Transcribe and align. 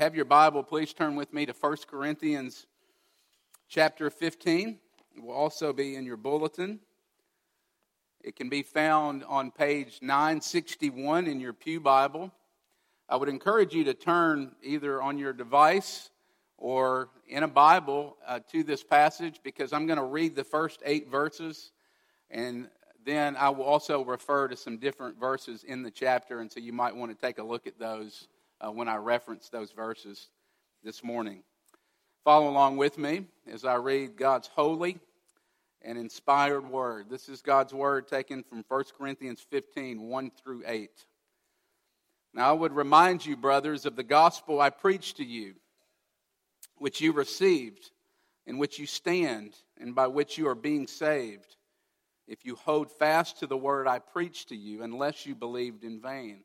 have 0.00 0.16
your 0.16 0.24
Bible, 0.24 0.62
please 0.62 0.94
turn 0.94 1.14
with 1.14 1.30
me 1.30 1.44
to 1.44 1.52
1 1.52 1.76
Corinthians 1.86 2.64
chapter 3.68 4.08
15. 4.08 4.78
It 5.14 5.22
will 5.22 5.34
also 5.34 5.74
be 5.74 5.94
in 5.94 6.06
your 6.06 6.16
bulletin. 6.16 6.80
It 8.24 8.34
can 8.34 8.48
be 8.48 8.62
found 8.62 9.24
on 9.24 9.50
page 9.50 9.98
961 10.00 11.26
in 11.26 11.38
your 11.38 11.52
Pew 11.52 11.80
Bible. 11.80 12.32
I 13.10 13.16
would 13.16 13.28
encourage 13.28 13.74
you 13.74 13.84
to 13.84 13.92
turn 13.92 14.52
either 14.62 15.02
on 15.02 15.18
your 15.18 15.34
device 15.34 16.08
or 16.56 17.10
in 17.28 17.42
a 17.42 17.48
Bible 17.48 18.16
uh, 18.26 18.40
to 18.52 18.62
this 18.62 18.82
passage 18.82 19.40
because 19.42 19.74
I'm 19.74 19.86
going 19.86 19.98
to 19.98 20.04
read 20.04 20.34
the 20.34 20.44
first 20.44 20.80
eight 20.86 21.10
verses 21.10 21.72
and 22.30 22.70
then 23.04 23.36
I 23.36 23.50
will 23.50 23.66
also 23.66 24.02
refer 24.02 24.48
to 24.48 24.56
some 24.56 24.78
different 24.78 25.20
verses 25.20 25.62
in 25.62 25.82
the 25.82 25.90
chapter, 25.90 26.40
and 26.40 26.50
so 26.50 26.58
you 26.58 26.72
might 26.72 26.96
want 26.96 27.12
to 27.12 27.26
take 27.26 27.38
a 27.38 27.42
look 27.42 27.66
at 27.66 27.78
those 27.78 28.28
uh, 28.60 28.70
when 28.70 28.88
I 28.88 28.96
reference 28.96 29.48
those 29.48 29.72
verses 29.72 30.28
this 30.82 31.02
morning. 31.02 31.42
Follow 32.24 32.48
along 32.48 32.76
with 32.76 32.98
me 32.98 33.24
as 33.50 33.64
I 33.64 33.74
read 33.76 34.16
God's 34.16 34.48
holy 34.48 34.98
and 35.82 35.96
inspired 35.96 36.68
word. 36.68 37.06
This 37.08 37.28
is 37.28 37.40
God's 37.40 37.72
word 37.72 38.08
taken 38.08 38.42
from 38.42 38.64
1 38.68 38.84
Corinthians 38.98 39.40
15 39.50 40.02
1 40.02 40.30
through 40.42 40.62
8. 40.66 40.90
Now, 42.32 42.50
I 42.50 42.52
would 42.52 42.72
remind 42.72 43.26
you, 43.26 43.36
brothers, 43.36 43.86
of 43.86 43.96
the 43.96 44.04
gospel 44.04 44.60
I 44.60 44.70
preached 44.70 45.16
to 45.16 45.24
you, 45.24 45.54
which 46.76 47.00
you 47.00 47.12
received, 47.12 47.90
in 48.46 48.58
which 48.58 48.78
you 48.78 48.86
stand, 48.86 49.54
and 49.80 49.94
by 49.94 50.06
which 50.06 50.38
you 50.38 50.46
are 50.48 50.54
being 50.54 50.86
saved 50.86 51.56
if 52.28 52.44
you 52.44 52.54
hold 52.54 52.92
fast 52.92 53.40
to 53.40 53.48
the 53.48 53.56
word 53.56 53.88
I 53.88 53.98
preached 53.98 54.50
to 54.50 54.56
you, 54.56 54.84
unless 54.84 55.26
you 55.26 55.34
believed 55.34 55.82
in 55.82 56.00
vain. 56.00 56.44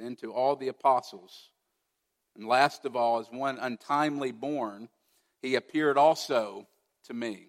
then 0.00 0.16
to 0.16 0.32
all 0.32 0.56
the 0.56 0.68
apostles. 0.68 1.50
And 2.36 2.46
last 2.46 2.84
of 2.84 2.96
all, 2.96 3.18
as 3.18 3.26
one 3.30 3.58
untimely 3.58 4.32
born, 4.32 4.88
he 5.42 5.54
appeared 5.54 5.98
also 5.98 6.66
to 7.04 7.14
me. 7.14 7.48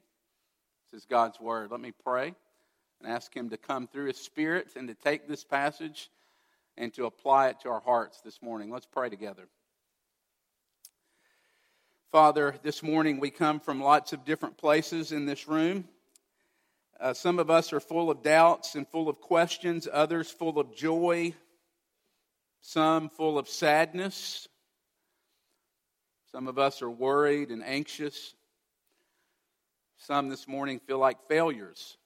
This 0.91 1.01
is 1.01 1.05
God's 1.05 1.39
word. 1.39 1.71
Let 1.71 1.79
me 1.79 1.93
pray 2.03 2.33
and 2.99 3.11
ask 3.11 3.33
him 3.33 3.49
to 3.49 3.57
come 3.57 3.87
through 3.87 4.07
his 4.07 4.17
spirit 4.17 4.69
and 4.75 4.87
to 4.87 4.93
take 4.93 5.27
this 5.27 5.43
passage 5.43 6.09
and 6.77 6.93
to 6.93 7.05
apply 7.05 7.49
it 7.49 7.59
to 7.61 7.69
our 7.69 7.79
hearts 7.79 8.21
this 8.21 8.41
morning. 8.41 8.71
Let's 8.71 8.87
pray 8.87 9.09
together. 9.09 9.47
Father, 12.11 12.55
this 12.63 12.83
morning 12.83 13.19
we 13.19 13.29
come 13.29 13.59
from 13.59 13.81
lots 13.81 14.11
of 14.11 14.25
different 14.25 14.57
places 14.57 15.11
in 15.11 15.25
this 15.25 15.47
room. 15.47 15.85
Uh, 16.99 17.13
some 17.13 17.39
of 17.39 17.49
us 17.49 17.71
are 17.73 17.79
full 17.79 18.11
of 18.11 18.21
doubts 18.21 18.75
and 18.75 18.87
full 18.87 19.09
of 19.09 19.21
questions, 19.21 19.87
others 19.91 20.29
full 20.29 20.59
of 20.59 20.75
joy, 20.75 21.33
some 22.61 23.09
full 23.09 23.37
of 23.37 23.49
sadness. 23.49 24.47
Some 26.31 26.47
of 26.47 26.57
us 26.57 26.81
are 26.81 26.89
worried 26.89 27.49
and 27.49 27.63
anxious. 27.63 28.33
Some 29.97 30.29
this 30.29 30.47
morning 30.47 30.79
feel 30.79 30.99
like 30.99 31.27
failures. 31.27 31.97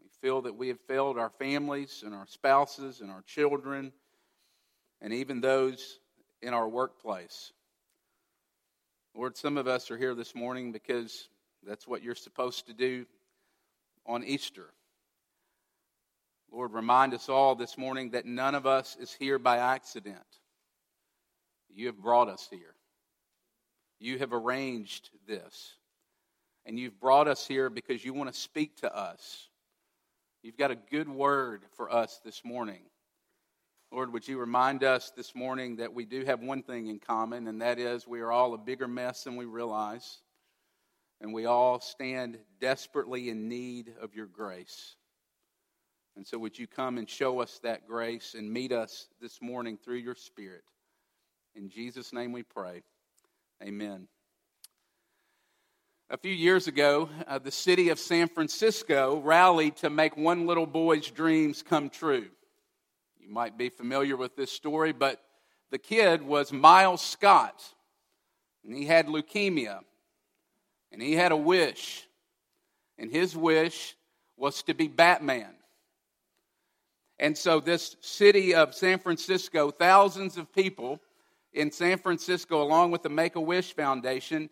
We 0.00 0.08
feel 0.20 0.42
that 0.42 0.56
we 0.56 0.68
have 0.68 0.80
failed 0.80 1.18
our 1.18 1.30
families 1.30 2.02
and 2.04 2.14
our 2.14 2.26
spouses 2.26 3.00
and 3.00 3.10
our 3.10 3.22
children 3.22 3.92
and 5.00 5.12
even 5.12 5.40
those 5.40 6.00
in 6.42 6.52
our 6.52 6.68
workplace. 6.68 7.52
Lord, 9.14 9.36
some 9.36 9.56
of 9.56 9.66
us 9.66 9.90
are 9.90 9.96
here 9.96 10.14
this 10.14 10.34
morning 10.34 10.72
because 10.72 11.28
that's 11.66 11.88
what 11.88 12.02
you're 12.02 12.14
supposed 12.14 12.66
to 12.66 12.74
do 12.74 13.06
on 14.04 14.22
Easter. 14.24 14.66
Lord, 16.52 16.72
remind 16.72 17.14
us 17.14 17.28
all 17.28 17.54
this 17.54 17.76
morning 17.76 18.10
that 18.10 18.26
none 18.26 18.54
of 18.54 18.66
us 18.66 18.96
is 18.98 19.12
here 19.12 19.38
by 19.38 19.58
accident. 19.58 20.18
You 21.68 21.86
have 21.86 21.98
brought 21.98 22.28
us 22.28 22.48
here. 22.50 22.74
You 23.98 24.18
have 24.18 24.32
arranged 24.32 25.10
this. 25.26 25.74
And 26.64 26.78
you've 26.78 27.00
brought 27.00 27.28
us 27.28 27.46
here 27.46 27.70
because 27.70 28.04
you 28.04 28.14
want 28.14 28.32
to 28.32 28.38
speak 28.38 28.76
to 28.78 28.96
us. 28.96 29.48
You've 30.42 30.56
got 30.56 30.70
a 30.70 30.76
good 30.76 31.08
word 31.08 31.62
for 31.76 31.92
us 31.92 32.20
this 32.24 32.44
morning. 32.44 32.82
Lord, 33.92 34.12
would 34.12 34.26
you 34.26 34.38
remind 34.38 34.82
us 34.82 35.12
this 35.16 35.34
morning 35.34 35.76
that 35.76 35.92
we 35.92 36.04
do 36.04 36.24
have 36.24 36.40
one 36.40 36.62
thing 36.62 36.88
in 36.88 36.98
common, 36.98 37.46
and 37.46 37.62
that 37.62 37.78
is 37.78 38.06
we 38.06 38.20
are 38.20 38.32
all 38.32 38.54
a 38.54 38.58
bigger 38.58 38.88
mess 38.88 39.24
than 39.24 39.36
we 39.36 39.44
realize 39.44 40.20
and 41.20 41.32
we 41.32 41.46
all 41.46 41.80
stand 41.80 42.38
desperately 42.60 43.30
in 43.30 43.48
need 43.48 43.92
of 44.00 44.14
your 44.14 44.26
grace. 44.26 44.96
And 46.16 46.26
so, 46.26 46.38
would 46.38 46.58
you 46.58 46.66
come 46.66 46.96
and 46.96 47.08
show 47.08 47.40
us 47.40 47.60
that 47.62 47.86
grace 47.86 48.34
and 48.36 48.50
meet 48.50 48.72
us 48.72 49.08
this 49.20 49.42
morning 49.42 49.76
through 49.76 49.96
your 49.96 50.14
Spirit? 50.14 50.64
In 51.54 51.68
Jesus' 51.68 52.12
name 52.12 52.32
we 52.32 52.42
pray. 52.42 52.82
Amen. 53.62 54.08
A 56.08 56.16
few 56.16 56.32
years 56.32 56.68
ago, 56.68 57.08
uh, 57.26 57.38
the 57.38 57.50
city 57.50 57.90
of 57.90 57.98
San 57.98 58.28
Francisco 58.28 59.20
rallied 59.24 59.76
to 59.76 59.90
make 59.90 60.16
one 60.16 60.46
little 60.46 60.66
boy's 60.66 61.10
dreams 61.10 61.62
come 61.62 61.90
true. 61.90 62.26
You 63.18 63.28
might 63.28 63.58
be 63.58 63.68
familiar 63.68 64.16
with 64.16 64.36
this 64.36 64.52
story, 64.52 64.92
but 64.92 65.20
the 65.70 65.78
kid 65.78 66.22
was 66.22 66.52
Miles 66.52 67.02
Scott, 67.02 67.62
and 68.64 68.74
he 68.74 68.86
had 68.86 69.08
leukemia 69.08 69.80
and 70.92 71.02
he 71.02 71.12
had 71.12 71.32
a 71.32 71.36
wish, 71.36 72.06
and 72.96 73.10
his 73.10 73.36
wish 73.36 73.96
was 74.36 74.62
to 74.62 74.74
be 74.74 74.88
Batman. 74.88 75.54
And 77.18 77.36
so, 77.36 77.60
this 77.60 77.96
city 78.00 78.54
of 78.54 78.74
San 78.74 78.98
Francisco, 78.98 79.70
thousands 79.70 80.36
of 80.36 80.52
people 80.52 81.00
in 81.52 81.72
San 81.72 81.98
Francisco, 81.98 82.62
along 82.62 82.90
with 82.90 83.02
the 83.02 83.08
Make 83.08 83.36
a 83.36 83.40
Wish 83.40 83.74
Foundation, 83.74 84.50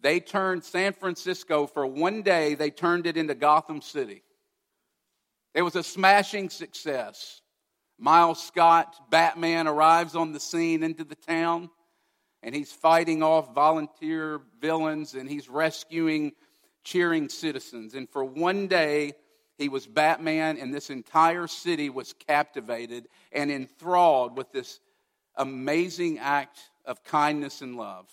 they 0.00 0.20
turned 0.20 0.62
San 0.62 0.92
Francisco 0.92 1.66
for 1.66 1.86
one 1.86 2.22
day, 2.22 2.54
they 2.54 2.70
turned 2.70 3.06
it 3.06 3.16
into 3.16 3.34
Gotham 3.34 3.80
City. 3.80 4.22
It 5.54 5.62
was 5.62 5.74
a 5.74 5.82
smashing 5.82 6.50
success. 6.50 7.40
Miles 7.98 8.44
Scott, 8.44 9.10
Batman, 9.10 9.66
arrives 9.66 10.14
on 10.14 10.32
the 10.32 10.40
scene 10.40 10.82
into 10.82 11.02
the 11.02 11.14
town 11.14 11.70
and 12.42 12.54
he's 12.54 12.70
fighting 12.70 13.22
off 13.22 13.54
volunteer 13.54 14.42
villains 14.60 15.14
and 15.14 15.28
he's 15.28 15.48
rescuing 15.48 16.32
cheering 16.84 17.30
citizens. 17.30 17.94
And 17.94 18.08
for 18.08 18.22
one 18.22 18.68
day, 18.68 19.14
he 19.58 19.68
was 19.68 19.86
Batman, 19.86 20.58
and 20.58 20.72
this 20.72 20.90
entire 20.90 21.46
city 21.46 21.88
was 21.88 22.12
captivated 22.12 23.08
and 23.32 23.50
enthralled 23.50 24.36
with 24.36 24.52
this 24.52 24.80
amazing 25.36 26.18
act 26.18 26.58
of 26.84 27.02
kindness 27.04 27.62
and 27.62 27.76
love. 27.76 28.08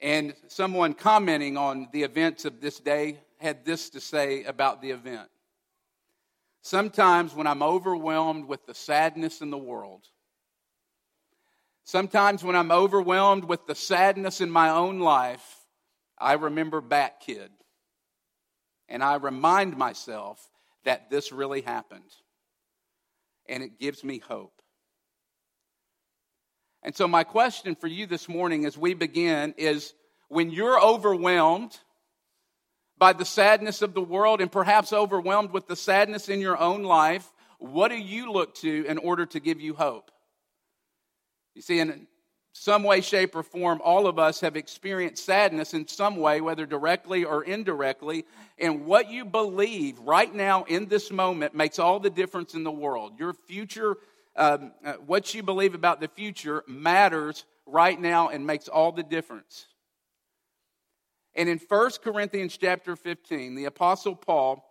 And 0.00 0.34
someone 0.48 0.94
commenting 0.94 1.56
on 1.56 1.88
the 1.92 2.02
events 2.02 2.44
of 2.44 2.60
this 2.60 2.78
day 2.78 3.18
had 3.38 3.64
this 3.64 3.90
to 3.90 4.00
say 4.00 4.44
about 4.44 4.82
the 4.82 4.90
event. 4.90 5.28
Sometimes 6.62 7.34
when 7.34 7.46
I'm 7.46 7.62
overwhelmed 7.62 8.46
with 8.46 8.66
the 8.66 8.74
sadness 8.74 9.40
in 9.40 9.50
the 9.50 9.58
world, 9.58 10.08
Sometimes 11.88 12.44
when 12.44 12.54
I'm 12.54 12.70
overwhelmed 12.70 13.44
with 13.44 13.66
the 13.66 13.74
sadness 13.74 14.42
in 14.42 14.50
my 14.50 14.68
own 14.68 15.00
life, 15.00 15.64
I 16.18 16.34
remember 16.34 16.82
Bat 16.82 17.20
Kid. 17.20 17.50
And 18.88 19.02
I 19.02 19.16
remind 19.16 19.76
myself 19.76 20.40
that 20.84 21.10
this 21.10 21.32
really 21.32 21.60
happened. 21.60 22.10
And 23.48 23.62
it 23.62 23.78
gives 23.78 24.04
me 24.04 24.18
hope. 24.18 24.52
And 26.82 26.94
so, 26.94 27.08
my 27.08 27.24
question 27.24 27.74
for 27.74 27.86
you 27.86 28.06
this 28.06 28.28
morning 28.28 28.64
as 28.64 28.78
we 28.78 28.94
begin 28.94 29.54
is 29.56 29.94
when 30.28 30.50
you're 30.50 30.80
overwhelmed 30.80 31.76
by 32.98 33.12
the 33.12 33.24
sadness 33.24 33.82
of 33.82 33.94
the 33.94 34.02
world 34.02 34.40
and 34.40 34.50
perhaps 34.50 34.92
overwhelmed 34.92 35.52
with 35.52 35.66
the 35.66 35.76
sadness 35.76 36.28
in 36.28 36.40
your 36.40 36.58
own 36.58 36.82
life, 36.82 37.26
what 37.58 37.88
do 37.88 37.96
you 37.96 38.32
look 38.32 38.54
to 38.56 38.84
in 38.86 38.98
order 38.98 39.26
to 39.26 39.40
give 39.40 39.60
you 39.60 39.74
hope? 39.74 40.10
You 41.54 41.62
see, 41.62 41.80
in 41.80 42.06
some 42.58 42.82
way, 42.82 43.00
shape, 43.00 43.34
or 43.34 43.42
form, 43.42 43.80
all 43.84 44.06
of 44.06 44.18
us 44.18 44.40
have 44.40 44.56
experienced 44.56 45.24
sadness 45.24 45.74
in 45.74 45.86
some 45.86 46.16
way, 46.16 46.40
whether 46.40 46.66
directly 46.66 47.24
or 47.24 47.44
indirectly. 47.44 48.24
And 48.58 48.86
what 48.86 49.10
you 49.10 49.24
believe 49.24 49.98
right 50.00 50.32
now 50.34 50.64
in 50.64 50.86
this 50.86 51.10
moment 51.10 51.54
makes 51.54 51.78
all 51.78 52.00
the 52.00 52.10
difference 52.10 52.54
in 52.54 52.64
the 52.64 52.70
world. 52.70 53.18
Your 53.18 53.32
future 53.32 53.96
um, 54.38 54.70
uh, 54.84 54.92
what 55.04 55.34
you 55.34 55.42
believe 55.42 55.74
about 55.74 56.00
the 56.00 56.06
future 56.06 56.62
matters 56.68 57.44
right 57.66 58.00
now 58.00 58.28
and 58.28 58.46
makes 58.46 58.68
all 58.68 58.92
the 58.92 59.02
difference. 59.02 59.66
And 61.34 61.48
in 61.48 61.58
1 61.58 61.90
Corinthians 62.02 62.56
chapter 62.56 62.94
15, 62.94 63.56
the 63.56 63.64
Apostle 63.66 64.14
Paul 64.14 64.64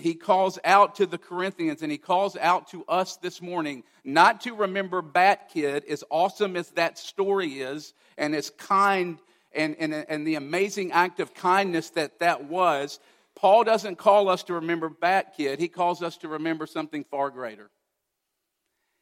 he 0.00 0.14
calls 0.14 0.58
out 0.64 0.96
to 0.96 1.06
the 1.06 1.18
Corinthians 1.18 1.82
and 1.82 1.90
he 1.90 1.98
calls 1.98 2.36
out 2.36 2.68
to 2.68 2.84
us 2.88 3.16
this 3.16 3.40
morning 3.40 3.84
not 4.04 4.40
to 4.42 4.54
remember 4.54 5.02
Bat 5.02 5.50
Kid, 5.52 5.84
as 5.88 6.04
awesome 6.10 6.56
as 6.56 6.70
that 6.70 6.98
story 6.98 7.60
is, 7.60 7.94
and 8.16 8.34
as 8.34 8.50
kind 8.50 9.18
and, 9.52 9.76
and, 9.78 9.92
and 9.94 10.26
the 10.26 10.34
amazing 10.34 10.92
act 10.92 11.18
of 11.20 11.34
kindness 11.34 11.90
that 11.90 12.18
that 12.20 12.44
was. 12.44 13.00
Paul 13.34 13.64
doesn't 13.64 13.96
call 13.96 14.28
us 14.28 14.42
to 14.44 14.54
remember 14.54 14.88
Bat 14.88 15.34
Kid, 15.36 15.58
he 15.58 15.68
calls 15.68 16.02
us 16.02 16.16
to 16.18 16.28
remember 16.28 16.66
something 16.66 17.04
far 17.04 17.30
greater. 17.30 17.70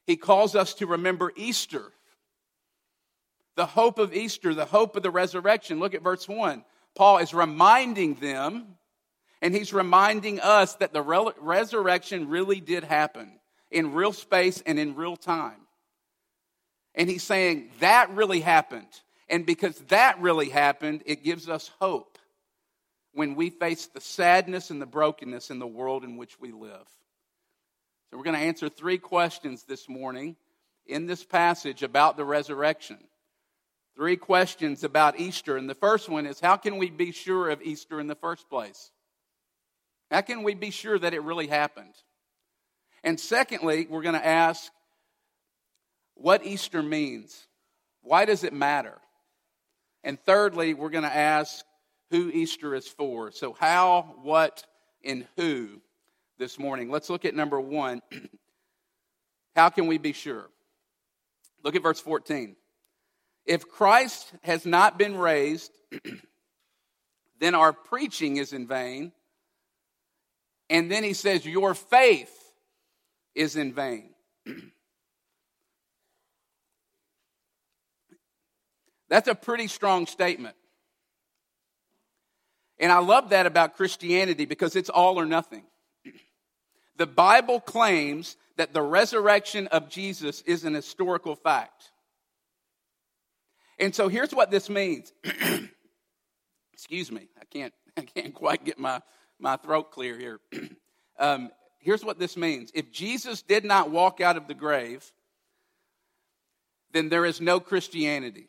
He 0.07 0.17
calls 0.17 0.55
us 0.55 0.75
to 0.75 0.87
remember 0.87 1.33
Easter, 1.37 1.93
the 3.57 3.67
hope 3.67 3.99
of 3.99 4.13
Easter, 4.13 4.55
the 4.55 4.65
hope 4.65 4.97
of 4.97 5.03
the 5.03 5.11
resurrection. 5.11 5.79
Look 5.79 5.95
at 5.95 6.03
verse 6.03 6.29
1. 6.29 6.65
Paul 6.95 7.19
is 7.19 7.33
reminding 7.33 8.15
them 8.15 8.77
and 9.45 9.55
he's 9.55 9.75
reminding 9.75 10.41
us 10.41 10.77
that 10.77 10.95
the 10.95 11.03
re- 11.03 11.33
resurrection 11.39 12.31
really 12.31 12.61
did 12.61 12.83
happen 12.83 13.31
in 13.71 13.93
real 13.93 14.15
space 14.15 14.63
and 14.65 14.79
in 14.79 14.95
real 14.95 15.17
time. 15.17 15.61
And 16.95 17.11
he's 17.11 17.25
saying 17.25 17.69
that 17.81 18.09
really 18.15 18.41
happened. 18.41 18.89
And 19.29 19.45
because 19.45 19.77
that 19.89 20.19
really 20.19 20.49
happened, 20.49 21.03
it 21.05 21.23
gives 21.23 21.47
us 21.47 21.71
hope 21.79 22.17
when 23.13 23.35
we 23.35 23.51
face 23.51 23.85
the 23.85 24.01
sadness 24.01 24.71
and 24.71 24.81
the 24.81 24.87
brokenness 24.87 25.51
in 25.51 25.59
the 25.59 25.67
world 25.67 26.05
in 26.05 26.17
which 26.17 26.41
we 26.41 26.51
live. 26.51 26.89
So, 28.11 28.17
we're 28.17 28.25
going 28.25 28.37
to 28.37 28.47
answer 28.47 28.71
three 28.71 28.99
questions 28.99 29.65
this 29.65 29.91
morning 29.91 30.37
in 30.87 31.05
this 31.05 31.23
passage 31.23 31.83
about 31.83 32.17
the 32.17 32.25
resurrection. 32.25 32.97
Three 33.95 34.17
questions 34.17 34.85
about 34.85 35.21
Easter. 35.21 35.59
And 35.59 35.69
the 35.69 35.75
first 35.75 36.09
one 36.09 36.25
is 36.25 36.41
how 36.41 36.57
can 36.57 36.79
we 36.79 36.89
be 36.89 37.13
sure 37.13 37.51
of 37.51 37.61
Easter 37.61 38.01
in 38.01 38.07
the 38.07 38.15
first 38.15 38.49
place? 38.49 38.91
How 40.15 40.21
can 40.21 40.45
we 40.45 40.55
be 40.55 40.71
sure 40.71 40.97
that 40.97 41.13
it 41.13 41.25
really 41.25 41.49
happened? 41.49 41.93
And 43.03 43.19
secondly, 43.19 43.89
we're 43.91 44.03
going 44.03 44.15
to 44.15 44.25
ask 44.25 44.71
what 46.15 46.47
Easter 46.47 46.85
means. 46.85 47.49
Why 48.01 48.25
does 48.25 48.45
it 48.45 48.53
matter? 48.53 48.97
And 50.05 50.17
thirdly, 50.21 50.73
we're 50.73 50.91
going 50.91 51.03
to 51.03 51.13
ask 51.13 51.65
who 52.13 52.31
Easter 52.31 52.77
is 52.77 52.87
for. 52.87 53.33
So, 53.33 53.57
how, 53.59 54.15
what, 54.23 54.63
and 55.05 55.27
who 55.37 55.81
this 56.39 56.61
morning. 56.61 56.93
Let's 56.93 57.11
look 57.11 57.25
at 57.25 57.35
number 57.35 57.61
one. 57.61 58.01
how 59.57 59.69
can 59.69 59.89
we 59.89 59.99
be 59.99 60.13
sure? 60.13 60.49
Look 61.65 61.75
at 61.75 61.83
verse 61.83 61.99
14. 61.99 62.55
If 63.47 63.69
Christ 63.69 64.33
has 64.43 64.65
not 64.65 64.97
been 64.97 65.17
raised, 65.17 65.73
then 67.41 67.57
our 67.57 67.73
preaching 67.73 68.37
is 68.37 68.53
in 68.53 68.69
vain 68.69 69.11
and 70.71 70.91
then 70.91 71.05
he 71.05 71.13
says, 71.13 71.45
Your 71.47 71.75
faith 71.75 72.33
is 73.35 73.57
in 73.57 73.73
vain. 73.73 74.11
That's 79.09 79.29
a 79.29 79.35
pretty 79.35 79.69
strong 79.69 80.07
statement. 80.07 80.57
And 82.79 82.91
I 82.91 82.99
love 82.99 83.31
that 83.31 83.47
about 83.47 83.77
Christianity 83.77 84.45
because 84.45 84.77
it's 84.77 84.91
all 84.91 85.19
or 85.19 85.27
nothing. 85.27 85.65
The 86.97 87.07
Bible 87.09 87.59
claims 87.59 88.37
that 88.57 88.73
the 88.73 88.81
resurrection 88.81 89.67
of 89.67 89.89
Jesus 89.89 90.43
is 90.43 90.63
an 90.63 90.75
historical 90.75 91.35
fact. 91.35 91.91
And 93.81 93.93
so 93.93 94.07
here's 94.07 94.33
what 94.33 94.53
this 94.53 94.71
means. 94.71 95.13
Excuse 96.73 97.11
me, 97.11 97.29
I 97.41 97.45
can't, 97.47 97.73
I 97.97 98.03
can't 98.03 98.33
quite 98.33 98.65
get 98.65 98.79
my 98.79 99.03
my 99.45 99.57
throat 99.59 99.93
clear 99.93 100.19
here. 100.19 100.41
um, 101.19 101.51
here's 101.79 102.05
what 102.05 102.19
this 102.19 102.37
means 102.37 102.73
if 102.75 102.91
Jesus 102.91 103.43
did 103.43 103.65
not 103.65 103.91
walk 103.91 104.21
out 104.21 104.37
of 104.37 104.49
the 104.49 104.55
grave, 104.55 105.05
then 106.93 107.11
there 107.11 107.27
is 107.27 107.41
no 107.41 107.61
Christianity. 107.61 108.49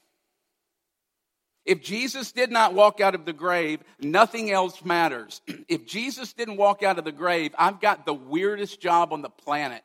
If 1.65 1.81
Jesus 1.81 2.31
did 2.31 2.51
not 2.51 2.75
walk 2.75 3.01
out 3.01 3.15
of 3.15 3.25
the 3.25 3.33
grave, 3.33 3.81
nothing 3.99 4.51
else 4.51 4.83
matters. 4.83 5.41
If 5.67 5.87
Jesus 5.87 6.31
didn't 6.33 6.57
walk 6.57 6.83
out 6.83 6.99
of 6.99 7.05
the 7.05 7.11
grave, 7.11 7.53
I've 7.57 7.81
got 7.81 8.05
the 8.05 8.13
weirdest 8.13 8.79
job 8.79 9.11
on 9.11 9.21
the 9.23 9.29
planet. 9.29 9.83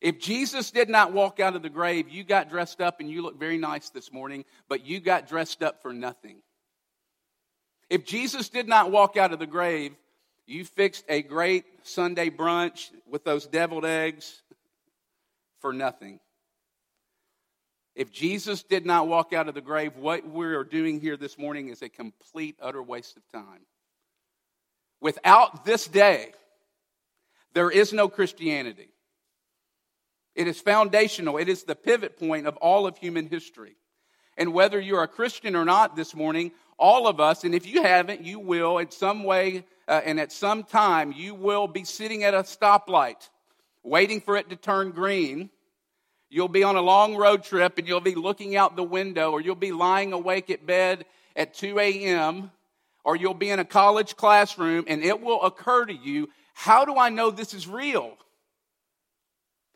If 0.00 0.20
Jesus 0.20 0.70
did 0.70 0.88
not 0.88 1.12
walk 1.12 1.40
out 1.40 1.56
of 1.56 1.62
the 1.62 1.68
grave, 1.68 2.08
you 2.08 2.24
got 2.24 2.50
dressed 2.50 2.80
up 2.80 3.00
and 3.00 3.10
you 3.10 3.20
look 3.20 3.38
very 3.38 3.58
nice 3.58 3.90
this 3.90 4.12
morning, 4.12 4.44
but 4.68 4.86
you 4.86 5.00
got 5.00 5.28
dressed 5.28 5.62
up 5.62 5.82
for 5.82 5.92
nothing. 5.92 6.36
If 7.90 8.04
Jesus 8.04 8.48
did 8.48 8.68
not 8.68 8.90
walk 8.90 9.16
out 9.16 9.32
of 9.32 9.38
the 9.38 9.46
grave, 9.46 9.92
you 10.46 10.64
fixed 10.64 11.04
a 11.08 11.22
great 11.22 11.64
Sunday 11.82 12.30
brunch 12.30 12.90
with 13.10 13.24
those 13.24 13.46
deviled 13.46 13.84
eggs 13.84 14.42
for 15.60 15.72
nothing. 15.72 16.20
If 17.94 18.10
Jesus 18.12 18.62
did 18.62 18.84
not 18.84 19.06
walk 19.06 19.32
out 19.32 19.48
of 19.48 19.54
the 19.54 19.60
grave, 19.60 19.96
what 19.96 20.28
we 20.28 20.46
are 20.46 20.64
doing 20.64 21.00
here 21.00 21.16
this 21.16 21.38
morning 21.38 21.68
is 21.68 21.80
a 21.80 21.88
complete, 21.88 22.56
utter 22.60 22.82
waste 22.82 23.16
of 23.16 23.22
time. 23.32 23.60
Without 25.00 25.64
this 25.64 25.86
day, 25.86 26.32
there 27.52 27.70
is 27.70 27.92
no 27.92 28.08
Christianity. 28.08 28.88
It 30.34 30.48
is 30.48 30.60
foundational, 30.60 31.38
it 31.38 31.48
is 31.48 31.62
the 31.62 31.76
pivot 31.76 32.18
point 32.18 32.46
of 32.48 32.56
all 32.56 32.86
of 32.86 32.98
human 32.98 33.28
history. 33.28 33.76
And 34.36 34.52
whether 34.52 34.80
you're 34.80 35.04
a 35.04 35.08
Christian 35.08 35.54
or 35.54 35.64
not 35.64 35.94
this 35.94 36.14
morning, 36.14 36.50
all 36.78 37.06
of 37.06 37.20
us, 37.20 37.44
and 37.44 37.54
if 37.54 37.66
you 37.66 37.82
haven't, 37.82 38.24
you 38.24 38.38
will 38.38 38.78
in 38.78 38.90
some 38.90 39.24
way 39.24 39.64
uh, 39.86 40.00
and 40.04 40.18
at 40.18 40.32
some 40.32 40.64
time, 40.64 41.12
you 41.12 41.34
will 41.34 41.66
be 41.66 41.84
sitting 41.84 42.24
at 42.24 42.34
a 42.34 42.38
stoplight 42.38 43.28
waiting 43.82 44.20
for 44.20 44.36
it 44.36 44.48
to 44.48 44.56
turn 44.56 44.90
green. 44.90 45.50
You'll 46.30 46.48
be 46.48 46.64
on 46.64 46.76
a 46.76 46.80
long 46.80 47.16
road 47.16 47.44
trip 47.44 47.78
and 47.78 47.86
you'll 47.86 48.00
be 48.00 48.14
looking 48.14 48.56
out 48.56 48.76
the 48.76 48.82
window, 48.82 49.30
or 49.30 49.40
you'll 49.40 49.54
be 49.54 49.72
lying 49.72 50.12
awake 50.12 50.50
at 50.50 50.66
bed 50.66 51.04
at 51.36 51.54
2 51.54 51.78
a.m., 51.78 52.50
or 53.04 53.16
you'll 53.16 53.34
be 53.34 53.50
in 53.50 53.58
a 53.58 53.64
college 53.66 54.16
classroom, 54.16 54.84
and 54.88 55.04
it 55.04 55.20
will 55.20 55.42
occur 55.42 55.84
to 55.84 55.92
you 55.92 56.30
how 56.54 56.84
do 56.84 56.96
I 56.96 57.10
know 57.10 57.30
this 57.30 57.52
is 57.52 57.68
real? 57.68 58.16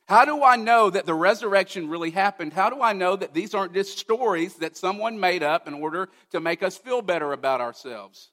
How 0.08 0.24
do 0.24 0.42
I 0.42 0.56
know 0.56 0.88
that 0.88 1.04
the 1.04 1.12
resurrection 1.12 1.90
really 1.90 2.10
happened? 2.10 2.54
How 2.54 2.70
do 2.70 2.80
I 2.80 2.94
know 2.94 3.14
that 3.14 3.34
these 3.34 3.54
aren't 3.54 3.74
just 3.74 3.98
stories 3.98 4.54
that 4.54 4.74
someone 4.74 5.20
made 5.20 5.42
up 5.42 5.68
in 5.68 5.74
order 5.74 6.08
to 6.30 6.40
make 6.40 6.62
us 6.62 6.78
feel 6.78 7.02
better 7.02 7.34
about 7.34 7.60
ourselves? 7.60 8.30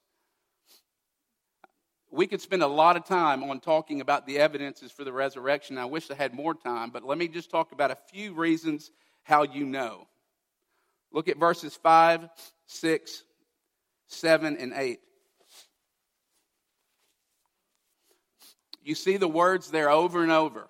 We 2.09 2.27
could 2.27 2.39
spend 2.39 2.63
a 2.63 2.67
lot 2.67 2.95
of 2.95 3.03
time 3.03 3.43
on 3.43 3.59
talking 3.59 3.99
about 3.99 4.25
the 4.25 4.39
evidences 4.39 4.89
for 4.89 5.03
the 5.03 5.11
resurrection. 5.11 5.77
I 5.77 5.83
wish 5.83 6.09
I 6.09 6.15
had 6.15 6.33
more 6.33 6.53
time, 6.53 6.91
but 6.91 7.03
let 7.03 7.17
me 7.17 7.27
just 7.27 7.51
talk 7.51 7.73
about 7.73 7.91
a 7.91 7.97
few 8.09 8.33
reasons 8.33 8.89
how 9.23 9.43
you 9.43 9.65
know. 9.65 10.07
Look 11.11 11.27
at 11.27 11.37
verses 11.37 11.75
5, 11.75 12.29
6, 12.67 13.23
7, 14.07 14.57
and 14.57 14.71
8. 14.73 14.99
You 18.81 18.95
see 18.95 19.17
the 19.17 19.27
words 19.27 19.71
there 19.71 19.89
over 19.89 20.23
and 20.23 20.31
over. 20.31 20.69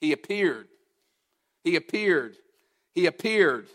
He 0.00 0.12
appeared. 0.12 0.68
He 1.64 1.76
appeared. 1.76 2.36
He 2.94 3.06
appeared 3.06 3.68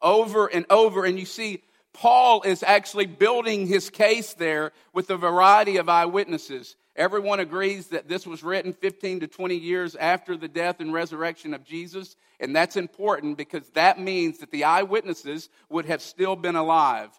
over 0.00 0.46
and 0.46 0.64
over. 0.70 1.04
And 1.04 1.18
you 1.18 1.26
see, 1.26 1.62
Paul 1.92 2.42
is 2.42 2.62
actually 2.62 3.06
building 3.06 3.66
his 3.66 3.90
case 3.90 4.34
there 4.34 4.72
with 4.92 5.10
a 5.10 5.16
variety 5.16 5.76
of 5.76 5.88
eyewitnesses. 5.88 6.76
Everyone 6.96 7.40
agrees 7.40 7.88
that 7.88 8.08
this 8.08 8.26
was 8.26 8.42
written 8.42 8.72
15 8.72 9.20
to 9.20 9.26
20 9.26 9.56
years 9.56 9.96
after 9.96 10.36
the 10.36 10.48
death 10.48 10.80
and 10.80 10.92
resurrection 10.92 11.54
of 11.54 11.64
Jesus. 11.64 12.16
And 12.38 12.54
that's 12.54 12.76
important 12.76 13.36
because 13.36 13.68
that 13.70 13.98
means 13.98 14.38
that 14.38 14.50
the 14.50 14.64
eyewitnesses 14.64 15.48
would 15.68 15.86
have 15.86 16.02
still 16.02 16.36
been 16.36 16.56
alive. 16.56 17.10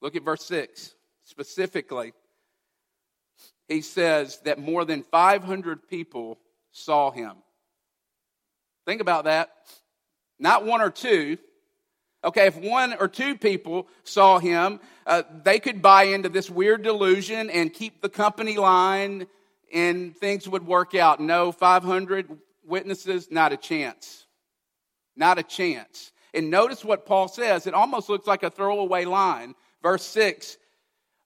Look 0.00 0.16
at 0.16 0.24
verse 0.24 0.44
6 0.44 0.94
specifically. 1.24 2.12
He 3.68 3.80
says 3.80 4.38
that 4.44 4.60
more 4.60 4.84
than 4.84 5.02
500 5.02 5.88
people 5.88 6.38
saw 6.76 7.10
him. 7.10 7.32
Think 8.84 9.00
about 9.00 9.24
that. 9.24 9.50
Not 10.38 10.64
one 10.64 10.80
or 10.80 10.90
two. 10.90 11.38
Okay, 12.22 12.46
if 12.46 12.56
one 12.56 12.94
or 12.98 13.08
two 13.08 13.36
people 13.36 13.88
saw 14.04 14.38
him, 14.38 14.80
uh, 15.06 15.22
they 15.44 15.58
could 15.58 15.80
buy 15.80 16.04
into 16.04 16.28
this 16.28 16.50
weird 16.50 16.82
delusion 16.82 17.50
and 17.50 17.72
keep 17.72 18.02
the 18.02 18.08
company 18.08 18.56
line 18.56 19.26
and 19.72 20.16
things 20.16 20.48
would 20.48 20.66
work 20.66 20.94
out. 20.94 21.20
No, 21.20 21.52
500 21.52 22.38
witnesses, 22.64 23.28
not 23.30 23.52
a 23.52 23.56
chance. 23.56 24.26
Not 25.16 25.38
a 25.38 25.42
chance. 25.42 26.12
And 26.34 26.50
notice 26.50 26.84
what 26.84 27.06
Paul 27.06 27.28
says. 27.28 27.66
It 27.66 27.74
almost 27.74 28.08
looks 28.08 28.26
like 28.26 28.42
a 28.42 28.50
throwaway 28.50 29.04
line. 29.04 29.54
Verse 29.82 30.04
6 30.04 30.58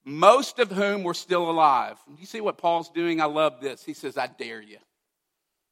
most 0.05 0.59
of 0.59 0.71
whom 0.71 1.03
were 1.03 1.15
still 1.15 1.51
alive. 1.51 1.99
You 2.19 2.27
see 2.27 2.41
what 2.41 2.59
Paul's 2.59 2.89
doing? 2.91 3.21
I 3.21 3.27
love 3.27 3.61
this. 3.61 3.85
He 3.85 3.93
says, 3.93 4.17
I 4.17 4.29
dare 4.29 4.63
you. 4.63 4.79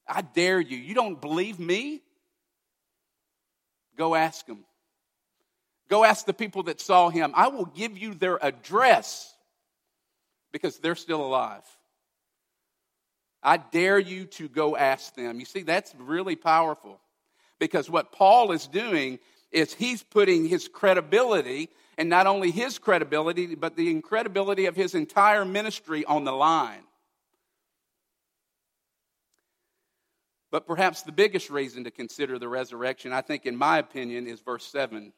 I 0.08 0.22
dare 0.22 0.60
you. 0.60 0.76
You 0.76 0.94
don't 0.94 1.20
believe 1.20 1.58
me? 1.58 2.02
Go 3.96 4.14
ask 4.14 4.46
them. 4.46 4.64
Go 5.88 6.04
ask 6.04 6.26
the 6.26 6.34
people 6.34 6.64
that 6.64 6.80
saw 6.80 7.08
him. 7.08 7.32
I 7.34 7.48
will 7.48 7.64
give 7.64 7.98
you 7.98 8.14
their 8.14 8.42
address 8.44 9.34
because 10.52 10.78
they're 10.78 10.94
still 10.94 11.24
alive. 11.24 11.64
I 13.42 13.56
dare 13.56 13.98
you 13.98 14.26
to 14.26 14.48
go 14.48 14.76
ask 14.76 15.14
them. 15.14 15.38
You 15.38 15.46
see, 15.46 15.62
that's 15.62 15.94
really 15.98 16.36
powerful 16.36 17.00
because 17.58 17.88
what 17.88 18.12
Paul 18.12 18.52
is 18.52 18.66
doing 18.66 19.18
is 19.50 19.72
he's 19.72 20.02
putting 20.02 20.46
his 20.46 20.68
credibility, 20.68 21.70
and 21.96 22.08
not 22.08 22.26
only 22.26 22.50
his 22.50 22.78
credibility, 22.78 23.54
but 23.54 23.76
the 23.76 23.90
incredibility 23.90 24.66
of 24.66 24.76
his 24.76 24.94
entire 24.94 25.44
ministry 25.44 26.04
on 26.04 26.24
the 26.24 26.32
line. 26.32 26.82
But 30.50 30.66
perhaps 30.66 31.02
the 31.02 31.12
biggest 31.12 31.50
reason 31.50 31.84
to 31.84 31.90
consider 31.90 32.38
the 32.38 32.48
resurrection, 32.48 33.12
I 33.12 33.20
think, 33.20 33.44
in 33.44 33.56
my 33.56 33.78
opinion, 33.78 34.26
is 34.26 34.40
verse 34.40 34.64
7. 34.66 35.12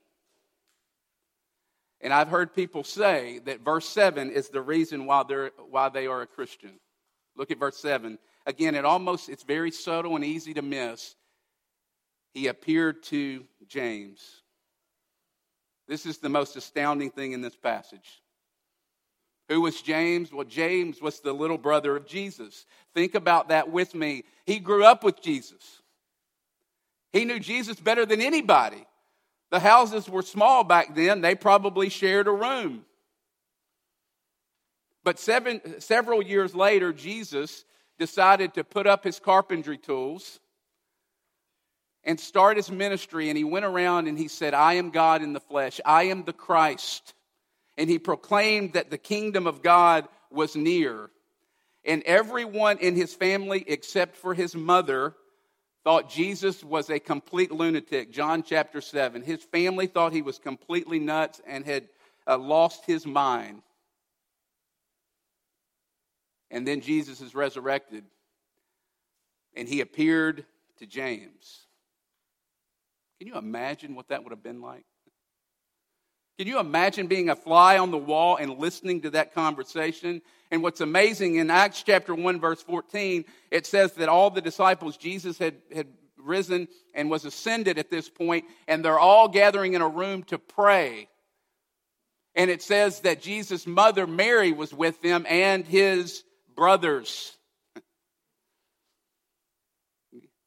And 2.00 2.12
I've 2.12 2.28
heard 2.28 2.54
people 2.54 2.82
say 2.82 3.40
that 3.44 3.60
verse 3.60 3.88
7 3.88 4.30
is 4.30 4.48
the 4.48 4.62
reason 4.62 5.06
why, 5.06 5.22
they're, 5.28 5.52
why 5.68 5.88
they 5.88 6.06
are 6.06 6.22
a 6.22 6.26
Christian. 6.26 6.80
Look 7.36 7.50
at 7.50 7.58
verse 7.58 7.76
7. 7.76 8.18
Again, 8.46 8.74
it 8.74 8.84
almost, 8.84 9.28
it's 9.28 9.44
very 9.44 9.70
subtle 9.70 10.16
and 10.16 10.24
easy 10.24 10.54
to 10.54 10.62
miss. 10.62 11.14
He 12.32 12.46
appeared 12.46 13.02
to 13.04 13.44
James. 13.68 14.20
This 15.86 16.06
is 16.06 16.18
the 16.18 16.28
most 16.28 16.56
astounding 16.56 17.10
thing 17.10 17.32
in 17.32 17.40
this 17.40 17.56
passage. 17.56 18.22
Who 19.50 19.62
was 19.62 19.82
James? 19.82 20.32
Well, 20.32 20.46
James 20.46 21.02
was 21.02 21.18
the 21.18 21.32
little 21.32 21.58
brother 21.58 21.96
of 21.96 22.06
Jesus. 22.06 22.66
Think 22.94 23.16
about 23.16 23.48
that 23.48 23.68
with 23.68 23.96
me. 23.96 24.22
He 24.46 24.60
grew 24.60 24.84
up 24.84 25.02
with 25.02 25.20
Jesus. 25.20 25.82
He 27.12 27.24
knew 27.24 27.40
Jesus 27.40 27.80
better 27.80 28.06
than 28.06 28.20
anybody. 28.20 28.86
The 29.50 29.58
houses 29.58 30.08
were 30.08 30.22
small 30.22 30.62
back 30.62 30.94
then, 30.94 31.20
they 31.20 31.34
probably 31.34 31.88
shared 31.88 32.28
a 32.28 32.32
room. 32.32 32.84
But 35.02 35.18
seven, 35.18 35.80
several 35.80 36.22
years 36.22 36.54
later, 36.54 36.92
Jesus 36.92 37.64
decided 37.98 38.54
to 38.54 38.62
put 38.62 38.86
up 38.86 39.02
his 39.02 39.18
carpentry 39.18 39.78
tools 39.78 40.38
and 42.04 42.20
start 42.20 42.56
his 42.56 42.70
ministry. 42.70 43.28
And 43.28 43.36
he 43.36 43.42
went 43.42 43.64
around 43.64 44.06
and 44.06 44.16
he 44.16 44.28
said, 44.28 44.54
I 44.54 44.74
am 44.74 44.90
God 44.90 45.22
in 45.22 45.32
the 45.32 45.40
flesh, 45.40 45.80
I 45.84 46.04
am 46.04 46.22
the 46.22 46.32
Christ. 46.32 47.14
And 47.80 47.88
he 47.88 47.98
proclaimed 47.98 48.74
that 48.74 48.90
the 48.90 48.98
kingdom 48.98 49.46
of 49.46 49.62
God 49.62 50.06
was 50.30 50.54
near. 50.54 51.08
And 51.82 52.02
everyone 52.02 52.76
in 52.76 52.94
his 52.94 53.14
family, 53.14 53.64
except 53.66 54.18
for 54.18 54.34
his 54.34 54.54
mother, 54.54 55.14
thought 55.82 56.10
Jesus 56.10 56.62
was 56.62 56.90
a 56.90 56.98
complete 56.98 57.50
lunatic. 57.50 58.12
John 58.12 58.42
chapter 58.42 58.82
7. 58.82 59.22
His 59.22 59.42
family 59.42 59.86
thought 59.86 60.12
he 60.12 60.20
was 60.20 60.38
completely 60.38 60.98
nuts 60.98 61.40
and 61.46 61.64
had 61.64 61.88
uh, 62.26 62.36
lost 62.36 62.84
his 62.84 63.06
mind. 63.06 63.62
And 66.50 66.68
then 66.68 66.82
Jesus 66.82 67.22
is 67.22 67.34
resurrected, 67.34 68.04
and 69.56 69.66
he 69.66 69.80
appeared 69.80 70.44
to 70.80 70.86
James. 70.86 71.64
Can 73.18 73.26
you 73.26 73.38
imagine 73.38 73.94
what 73.94 74.08
that 74.08 74.22
would 74.22 74.32
have 74.32 74.42
been 74.42 74.60
like? 74.60 74.84
Can 76.38 76.46
you 76.46 76.58
imagine 76.58 77.06
being 77.06 77.28
a 77.28 77.36
fly 77.36 77.78
on 77.78 77.90
the 77.90 77.98
wall 77.98 78.36
and 78.36 78.58
listening 78.58 79.02
to 79.02 79.10
that 79.10 79.34
conversation? 79.34 80.22
And 80.50 80.62
what's 80.62 80.80
amazing 80.80 81.36
in 81.36 81.50
Acts 81.50 81.82
chapter 81.82 82.14
1, 82.14 82.40
verse 82.40 82.62
14, 82.62 83.24
it 83.50 83.66
says 83.66 83.92
that 83.92 84.08
all 84.08 84.30
the 84.30 84.40
disciples, 84.40 84.96
Jesus 84.96 85.38
had, 85.38 85.56
had 85.74 85.88
risen 86.18 86.68
and 86.94 87.10
was 87.10 87.24
ascended 87.24 87.78
at 87.78 87.90
this 87.90 88.08
point, 88.08 88.44
and 88.66 88.84
they're 88.84 88.98
all 88.98 89.28
gathering 89.28 89.74
in 89.74 89.82
a 89.82 89.88
room 89.88 90.22
to 90.24 90.38
pray. 90.38 91.08
And 92.34 92.50
it 92.50 92.62
says 92.62 93.00
that 93.00 93.20
Jesus' 93.20 93.66
mother, 93.66 94.06
Mary, 94.06 94.52
was 94.52 94.72
with 94.72 95.00
them 95.02 95.26
and 95.28 95.64
his 95.64 96.22
brothers. 96.54 97.36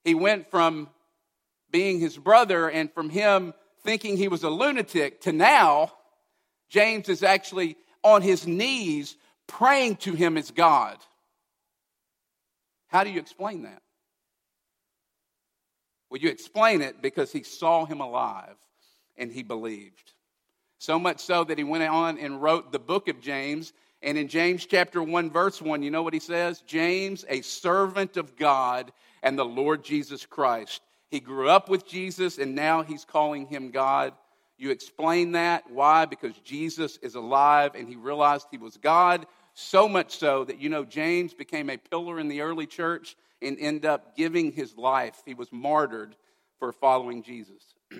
He 0.04 0.16
went 0.16 0.50
from 0.50 0.90
being 1.72 2.00
his 2.00 2.18
brother 2.18 2.70
and 2.70 2.92
from 2.94 3.10
him 3.10 3.54
thinking 3.84 4.18
he 4.18 4.28
was 4.28 4.44
a 4.44 4.50
lunatic 4.50 5.22
to 5.22 5.32
now, 5.32 5.92
James 6.70 7.10
is 7.10 7.24
actually 7.24 7.78
on 8.04 8.22
his 8.22 8.48
knees 8.48 9.16
praying 9.48 9.98
to 9.98 10.13
him 10.13 10.38
as 10.38 10.52
God. 10.52 10.98
How 12.88 13.04
do 13.04 13.10
you 13.10 13.20
explain 13.20 13.63
that? 13.63 13.82
Well, 16.10 16.22
you 16.22 16.30
explain 16.30 16.82
it 16.82 17.02
because 17.02 17.32
he 17.32 17.44
saw 17.44 17.86
him 17.86 18.02
alive 18.02 18.56
and 19.18 19.32
he 19.32 19.44
believed. 19.44 20.13
So 20.78 21.00
much 21.00 21.20
so 21.20 21.44
that 21.44 21.58
he 21.58 21.63
went 21.63 21.84
on 21.84 22.20
and 22.20 22.42
wrote 22.42 22.72
the 22.72 22.80
book 22.80 23.08
of 23.08 23.20
James. 23.20 23.74
And 24.02 24.18
in 24.18 24.28
James 24.28 24.66
chapter 24.66 25.02
1, 25.02 25.32
verse 25.32 25.62
1, 25.62 25.82
you 25.82 25.92
know 25.92 26.04
what 26.04 26.13
he 26.13 26.20
says? 26.20 26.62
James, 26.68 27.25
a 27.30 27.42
servant 27.42 28.18
of 28.18 28.36
God 28.36 28.92
and 29.24 29.40
the 29.40 29.46
Lord 29.46 29.84
Jesus 29.84 30.25
Christ 30.25 30.82
he 31.13 31.20
grew 31.20 31.48
up 31.48 31.70
with 31.70 31.88
Jesus 31.88 32.39
and 32.39 32.55
now 32.55 32.82
he's 32.82 33.05
calling 33.05 33.46
him 33.46 33.70
God. 33.70 34.13
You 34.58 34.72
explain 34.72 35.34
that. 35.34 35.70
Why? 35.70 36.05
Because 36.05 36.36
Jesus 36.39 36.98
is 37.03 37.13
alive 37.13 37.75
and 37.75 37.88
he 37.88 37.96
realized 37.96 38.48
he 38.50 38.58
was 38.58 38.77
God. 38.77 39.27
So 39.53 39.88
much 39.88 40.17
so 40.17 40.43
that, 40.46 40.60
you 40.60 40.70
know, 40.70 40.84
James 40.84 41.36
became 41.36 41.70
a 41.70 41.77
pillar 41.77 42.20
in 42.20 42.29
the 42.29 42.41
early 42.41 42.65
church 42.65 43.15
and 43.43 43.60
ended 43.60 43.86
up 43.86 44.17
giving 44.17 44.51
his 44.51 44.75
life. 44.75 45.22
He 45.24 45.36
was 45.36 45.51
martyred 45.51 46.15
for 46.58 46.72
following 46.72 47.22
Jesus. 47.22 47.75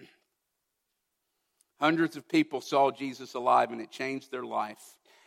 Hundreds 1.80 2.18
of 2.18 2.28
people 2.28 2.62
saw 2.62 2.90
Jesus 2.90 3.36
alive 3.36 3.72
and 3.72 3.80
it 3.80 3.92
changed 3.92 4.32
their 4.32 4.44
life. 4.44 4.82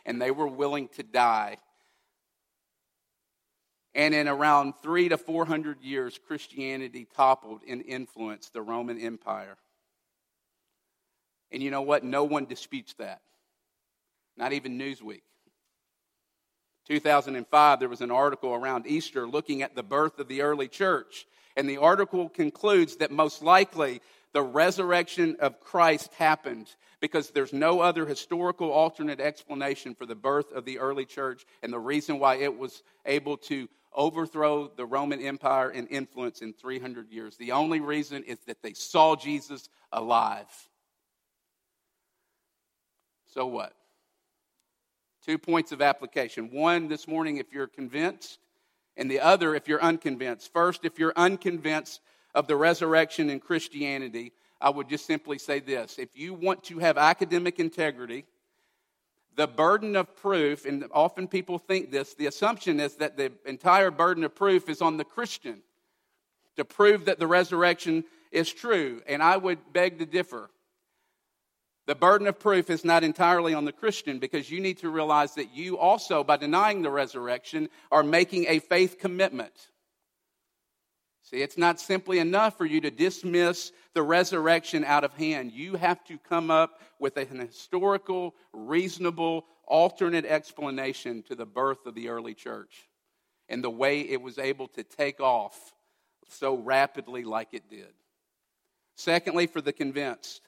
And 0.05 0.21
they 0.21 0.31
were 0.31 0.47
willing 0.47 0.89
to 0.97 1.03
die 1.03 1.55
and 3.97 4.13
in 4.13 4.27
around 4.27 4.75
three 4.83 5.09
to 5.09 5.17
400 5.17 5.81
years, 5.81 6.19
Christianity 6.27 7.07
toppled 7.15 7.61
and 7.67 7.83
influenced 7.83 8.53
the 8.53 8.61
Roman 8.61 9.01
Empire. 9.01 9.57
And 11.51 11.63
you 11.63 11.71
know 11.71 11.81
what? 11.81 12.03
No 12.03 12.23
one 12.23 12.45
disputes 12.45 12.93
that. 12.99 13.21
Not 14.37 14.53
even 14.53 14.77
Newsweek. 14.77 15.21
2005, 16.87 17.79
there 17.79 17.89
was 17.89 18.01
an 18.01 18.11
article 18.11 18.53
around 18.53 18.85
Easter 18.85 19.27
looking 19.27 19.63
at 19.63 19.75
the 19.75 19.83
birth 19.83 20.19
of 20.19 20.27
the 20.27 20.43
early 20.43 20.67
church. 20.67 21.25
And 21.55 21.67
the 21.67 21.77
article 21.77 22.29
concludes 22.29 22.97
that 22.97 23.09
most 23.09 23.41
likely 23.41 24.01
the 24.31 24.43
resurrection 24.43 25.37
of 25.39 25.59
Christ 25.59 26.13
happened 26.13 26.67
because 26.99 27.31
there's 27.31 27.51
no 27.51 27.79
other 27.79 28.05
historical 28.05 28.69
alternate 28.71 29.19
explanation 29.19 29.95
for 29.95 30.05
the 30.05 30.15
birth 30.15 30.51
of 30.51 30.65
the 30.65 30.77
early 30.77 31.05
church 31.05 31.45
and 31.63 31.73
the 31.73 31.79
reason 31.79 32.19
why 32.19 32.35
it 32.35 32.55
was 32.55 32.83
able 33.05 33.37
to 33.37 33.67
overthrow 33.95 34.67
the 34.75 34.85
Roman 34.85 35.21
Empire 35.21 35.69
and 35.69 35.87
influence 35.89 36.41
in 36.41 36.53
300 36.53 37.11
years. 37.11 37.37
The 37.37 37.53
only 37.53 37.79
reason 37.79 38.23
is 38.23 38.37
that 38.47 38.61
they 38.61 38.73
saw 38.73 39.15
Jesus 39.15 39.69
alive. 39.91 40.47
So 43.33 43.45
what? 43.47 43.73
Two 45.25 45.37
points 45.37 45.71
of 45.71 45.81
application. 45.81 46.51
One 46.51 46.87
this 46.87 47.07
morning, 47.07 47.37
if 47.37 47.51
you're 47.51 47.67
convinced, 47.67 48.39
and 48.95 49.11
the 49.11 49.19
other, 49.19 49.53
if 49.55 49.67
you're 49.67 49.81
unconvinced. 49.81 50.51
First, 50.51 50.85
if 50.85 50.97
you're 50.97 51.13
unconvinced 51.15 52.01
of 52.33 52.47
the 52.47 52.55
resurrection 52.55 53.29
in 53.29 53.39
Christianity, 53.39 54.33
I 54.59 54.69
would 54.69 54.89
just 54.89 55.05
simply 55.05 55.37
say 55.37 55.59
this. 55.59 55.99
If 55.99 56.17
you 56.17 56.33
want 56.33 56.63
to 56.65 56.79
have 56.79 56.97
academic 56.97 57.59
integrity, 57.59 58.25
the 59.37 59.47
burden 59.47 59.95
of 59.95 60.15
proof, 60.15 60.65
and 60.65 60.83
often 60.91 61.27
people 61.27 61.59
think 61.59 61.91
this, 61.91 62.15
the 62.15 62.25
assumption 62.25 62.79
is 62.79 62.95
that 62.95 63.17
the 63.17 63.31
entire 63.45 63.91
burden 63.91 64.23
of 64.23 64.35
proof 64.35 64.67
is 64.67 64.81
on 64.81 64.97
the 64.97 65.05
Christian 65.05 65.61
to 66.57 66.65
prove 66.65 67.05
that 67.05 67.19
the 67.19 67.27
resurrection 67.27 68.03
is 68.31 68.51
true. 68.51 69.01
And 69.07 69.21
I 69.21 69.37
would 69.37 69.59
beg 69.71 69.99
to 69.99 70.07
differ. 70.07 70.49
The 71.85 71.93
burden 71.93 72.27
of 72.27 72.39
proof 72.39 72.71
is 72.71 72.83
not 72.83 73.03
entirely 73.03 73.53
on 73.53 73.63
the 73.63 73.71
Christian 73.71 74.17
because 74.17 74.49
you 74.49 74.59
need 74.59 74.79
to 74.79 74.89
realize 74.89 75.35
that 75.35 75.55
you 75.55 75.77
also, 75.77 76.23
by 76.23 76.37
denying 76.37 76.81
the 76.81 76.89
resurrection, 76.89 77.69
are 77.91 78.03
making 78.03 78.47
a 78.49 78.57
faith 78.57 78.97
commitment. 78.99 79.53
See, 81.29 81.41
it's 81.41 81.57
not 81.57 81.77
simply 81.77 82.19
enough 82.19 82.57
for 82.57 82.65
you 82.65 82.79
to 82.79 82.89
dismiss 82.89 83.73
the 83.93 84.01
resurrection 84.01 84.85
out 84.85 85.03
of 85.03 85.13
hand. 85.13 85.51
You 85.51 85.75
have 85.75 86.01
to 86.05 86.17
come 86.17 86.49
up 86.49 86.79
with 86.99 87.17
an 87.17 87.39
historical, 87.39 88.33
reasonable, 88.53 89.43
alternate 89.65 90.23
explanation 90.23 91.23
to 91.23 91.35
the 91.35 91.45
birth 91.45 91.85
of 91.85 91.95
the 91.95 92.07
early 92.07 92.33
church 92.33 92.87
and 93.49 93.61
the 93.61 93.69
way 93.69 93.99
it 93.99 94.21
was 94.21 94.37
able 94.37 94.69
to 94.69 94.83
take 94.83 95.19
off 95.19 95.73
so 96.29 96.55
rapidly 96.55 97.25
like 97.25 97.49
it 97.51 97.69
did. 97.69 97.91
Secondly, 98.95 99.47
for 99.47 99.59
the 99.59 99.73
convinced, 99.73 100.47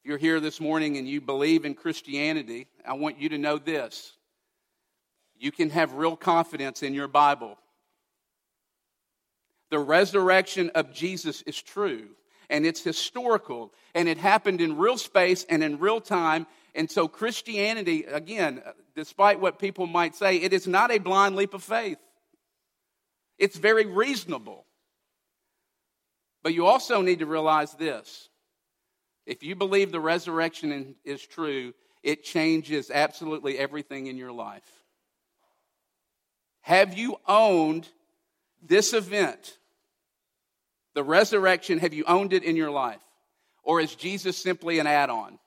If 0.00 0.08
you're 0.08 0.18
here 0.18 0.40
this 0.40 0.60
morning 0.60 0.96
and 0.96 1.08
you 1.08 1.20
believe 1.20 1.64
in 1.64 1.74
Christianity, 1.74 2.66
I 2.84 2.94
want 2.94 3.20
you 3.20 3.28
to 3.28 3.38
know 3.38 3.58
this. 3.58 4.14
You 5.38 5.52
can 5.52 5.70
have 5.70 5.92
real 5.92 6.16
confidence 6.16 6.82
in 6.82 6.94
your 6.94 7.08
Bible. 7.08 7.58
The 9.74 9.80
resurrection 9.80 10.70
of 10.76 10.92
Jesus 10.92 11.42
is 11.42 11.60
true 11.60 12.10
and 12.48 12.64
it's 12.64 12.84
historical 12.84 13.72
and 13.92 14.08
it 14.08 14.18
happened 14.18 14.60
in 14.60 14.76
real 14.76 14.96
space 14.96 15.44
and 15.48 15.64
in 15.64 15.80
real 15.80 16.00
time. 16.00 16.46
And 16.76 16.88
so, 16.88 17.08
Christianity, 17.08 18.04
again, 18.04 18.62
despite 18.94 19.40
what 19.40 19.58
people 19.58 19.88
might 19.88 20.14
say, 20.14 20.36
it 20.36 20.52
is 20.52 20.68
not 20.68 20.92
a 20.92 20.98
blind 20.98 21.34
leap 21.34 21.54
of 21.54 21.64
faith. 21.64 21.98
It's 23.36 23.56
very 23.56 23.84
reasonable. 23.84 24.64
But 26.44 26.54
you 26.54 26.66
also 26.66 27.02
need 27.02 27.18
to 27.18 27.26
realize 27.26 27.72
this 27.72 28.28
if 29.26 29.42
you 29.42 29.56
believe 29.56 29.90
the 29.90 29.98
resurrection 29.98 30.94
is 31.04 31.26
true, 31.26 31.74
it 32.04 32.22
changes 32.22 32.92
absolutely 32.94 33.58
everything 33.58 34.06
in 34.06 34.18
your 34.18 34.30
life. 34.30 34.84
Have 36.60 36.96
you 36.96 37.16
owned 37.26 37.88
this 38.62 38.92
event? 38.92 39.58
The 40.94 41.04
resurrection, 41.04 41.78
have 41.78 41.92
you 41.92 42.04
owned 42.06 42.32
it 42.32 42.44
in 42.44 42.56
your 42.56 42.70
life? 42.70 43.00
Or 43.62 43.80
is 43.80 43.94
Jesus 43.94 44.36
simply 44.36 44.78
an 44.78 44.86
add 44.86 45.10
on? 45.10 45.38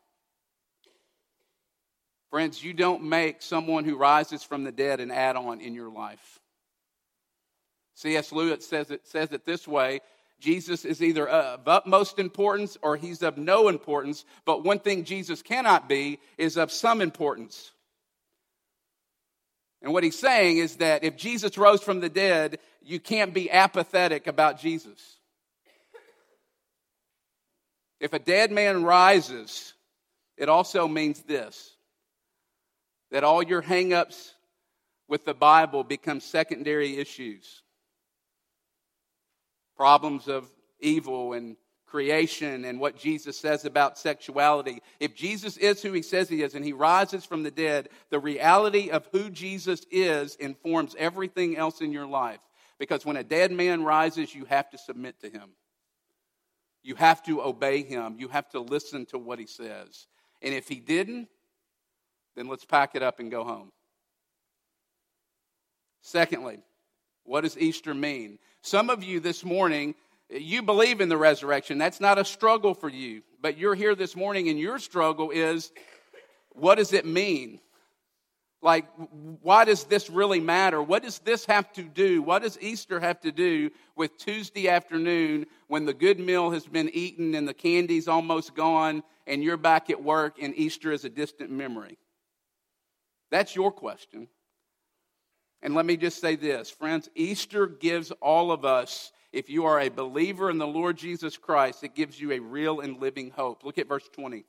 Friends, 2.30 2.62
you 2.62 2.74
don't 2.74 3.04
make 3.04 3.42
someone 3.42 3.86
who 3.86 3.96
rises 3.96 4.44
from 4.44 4.64
the 4.64 4.72
dead 4.72 5.00
an 5.00 5.12
add 5.12 5.36
on 5.36 5.62
in 5.62 5.74
your 5.74 5.90
life. 5.90 6.40
C.S. 7.96 8.32
Lewis 8.32 8.68
says 8.68 8.92
it, 8.92 9.08
says 9.08 9.32
it 9.32 9.46
this 9.46 9.68
way 9.68 10.02
Jesus 10.40 10.86
is 10.86 11.02
either 11.02 11.28
of 11.28 11.68
utmost 11.68 12.20
importance 12.20 12.78
or 12.84 12.96
he's 12.96 13.24
of 13.24 13.38
no 13.38 13.70
importance, 13.70 14.24
but 14.46 14.64
one 14.64 14.80
thing 14.80 15.04
Jesus 15.04 15.42
cannot 15.42 15.90
be 15.90 16.20
is 16.38 16.58
of 16.58 16.72
some 16.72 17.02
importance. 17.02 17.72
And 19.82 19.94
what 19.94 20.04
he's 20.04 20.20
saying 20.20 20.58
is 20.58 20.76
that 20.78 21.04
if 21.04 21.18
Jesus 21.18 21.58
rose 21.58 21.82
from 21.82 22.00
the 22.00 22.10
dead, 22.10 22.60
you 22.84 23.00
can't 23.00 23.34
be 23.34 23.50
apathetic 23.50 24.28
about 24.28 24.60
Jesus. 24.60 25.17
If 28.00 28.14
a 28.14 28.20
dead 28.20 28.52
man 28.52 28.84
rises, 28.84 29.74
it 30.38 30.50
also 30.50 30.88
means 30.88 31.22
this 31.24 31.74
that 33.10 33.24
all 33.24 33.42
your 33.42 33.62
hangups 33.62 34.32
with 35.08 35.24
the 35.24 35.34
Bible 35.34 35.84
become 35.84 36.20
secondary 36.20 36.98
issues 36.98 37.64
problems 39.78 40.28
of 40.28 40.50
evil 40.80 41.34
and 41.34 41.56
creation 41.86 42.66
and 42.66 42.80
what 42.80 42.98
Jesus 42.98 43.38
says 43.38 43.64
about 43.64 43.98
sexuality. 43.98 44.82
If 45.00 45.16
Jesus 45.16 45.56
is 45.56 45.82
who 45.82 45.94
he 45.94 46.02
says 46.02 46.28
he 46.28 46.42
is 46.42 46.56
and 46.56 46.66
he 46.66 46.74
rises 46.74 47.24
from 47.24 47.44
the 47.44 47.52
dead, 47.52 47.88
the 48.10 48.20
reality 48.20 48.90
of 48.90 49.08
who 49.12 49.30
Jesus 49.30 49.86
is 49.90 50.36
informs 50.36 50.96
everything 51.00 51.56
else 51.56 51.80
in 51.80 51.94
your 51.94 52.08
life. 52.08 52.40
Because 52.78 53.06
when 53.06 53.16
a 53.16 53.24
dead 53.24 53.52
man 53.52 53.84
rises, 53.84 54.36
you 54.36 54.46
have 54.46 54.70
to 54.72 54.78
submit 54.78 55.20
to 55.22 55.30
him. 55.30 55.52
You 56.88 56.96
have 56.96 57.22
to 57.24 57.42
obey 57.42 57.84
him. 57.84 58.16
You 58.18 58.30
have 58.30 58.48
to 58.52 58.62
listen 58.62 59.06
to 59.08 59.18
what 59.18 59.40
he 59.40 59.46
says. 59.46 60.08
And 60.42 60.54
if 60.54 60.70
he 60.70 60.76
didn't, 60.76 61.28
then 62.38 62.48
let's 62.48 62.64
pack 62.64 62.96
it 62.96 63.04
up 63.04 63.20
and 63.20 63.30
go 63.30 63.44
home. 63.44 63.74
Secondly, 66.02 66.60
what 67.26 67.42
does 67.42 67.58
Easter 67.58 67.94
mean? 67.94 68.40
Some 68.62 68.90
of 68.90 69.04
you 69.04 69.20
this 69.20 69.44
morning, 69.44 69.96
you 70.30 70.62
believe 70.62 71.02
in 71.02 71.10
the 71.10 71.18
resurrection. 71.18 71.78
That's 71.78 72.00
not 72.00 72.20
a 72.20 72.24
struggle 72.24 72.74
for 72.74 72.88
you. 72.88 73.22
But 73.42 73.58
you're 73.58 73.76
here 73.76 73.94
this 73.94 74.16
morning 74.16 74.48
and 74.48 74.58
your 74.58 74.80
struggle 74.80 75.30
is 75.30 75.74
what 76.52 76.76
does 76.76 76.94
it 76.94 77.06
mean? 77.06 77.60
Like, 78.62 78.88
why 79.42 79.66
does 79.66 79.84
this 79.84 80.10
really 80.10 80.40
matter? 80.40 80.82
What 80.82 81.04
does 81.04 81.20
this 81.20 81.46
have 81.46 81.72
to 81.74 81.84
do? 81.84 82.24
What 82.24 82.42
does 82.42 82.58
Easter 82.60 83.00
have 83.00 83.20
to 83.22 83.32
do 83.32 83.70
with 83.96 84.18
Tuesday 84.18 84.68
afternoon 84.68 85.46
when 85.68 85.86
the 85.86 85.94
good 85.94 86.20
meal 86.20 86.50
has 86.52 86.66
been 86.66 86.90
eaten 86.92 87.36
and 87.36 87.48
the 87.48 87.54
candy's 87.54 88.08
almost 88.08 88.56
gone 88.56 89.04
and 89.28 89.44
you're 89.44 89.58
back 89.58 89.90
at 89.92 90.04
work 90.04 90.38
and 90.42 90.58
Easter 90.58 90.92
is 90.92 91.06
a 91.06 91.10
distant 91.10 91.52
memory? 91.52 92.00
That's 93.30 93.56
your 93.56 93.72
question. 93.72 94.28
And 95.62 95.76
let 95.76 95.86
me 95.86 95.98
just 95.98 96.20
say 96.20 96.36
this, 96.36 96.70
friends 96.70 97.10
Easter 97.16 97.68
gives 97.68 98.12
all 98.22 98.52
of 98.52 98.66
us, 98.66 99.12
if 99.32 99.50
you 99.50 99.66
are 99.66 99.82
a 99.82 99.90
believer 99.90 100.50
in 100.50 100.58
the 100.58 100.68
Lord 100.68 100.98
Jesus 100.98 101.38
Christ, 101.38 101.84
it 101.84 101.94
gives 101.94 102.20
you 102.20 102.32
a 102.32 102.40
real 102.40 102.80
and 102.80 103.00
living 103.00 103.30
hope. 103.30 103.64
Look 103.64 103.78
at 103.78 103.88
verse 103.88 104.08
20. 104.14 104.46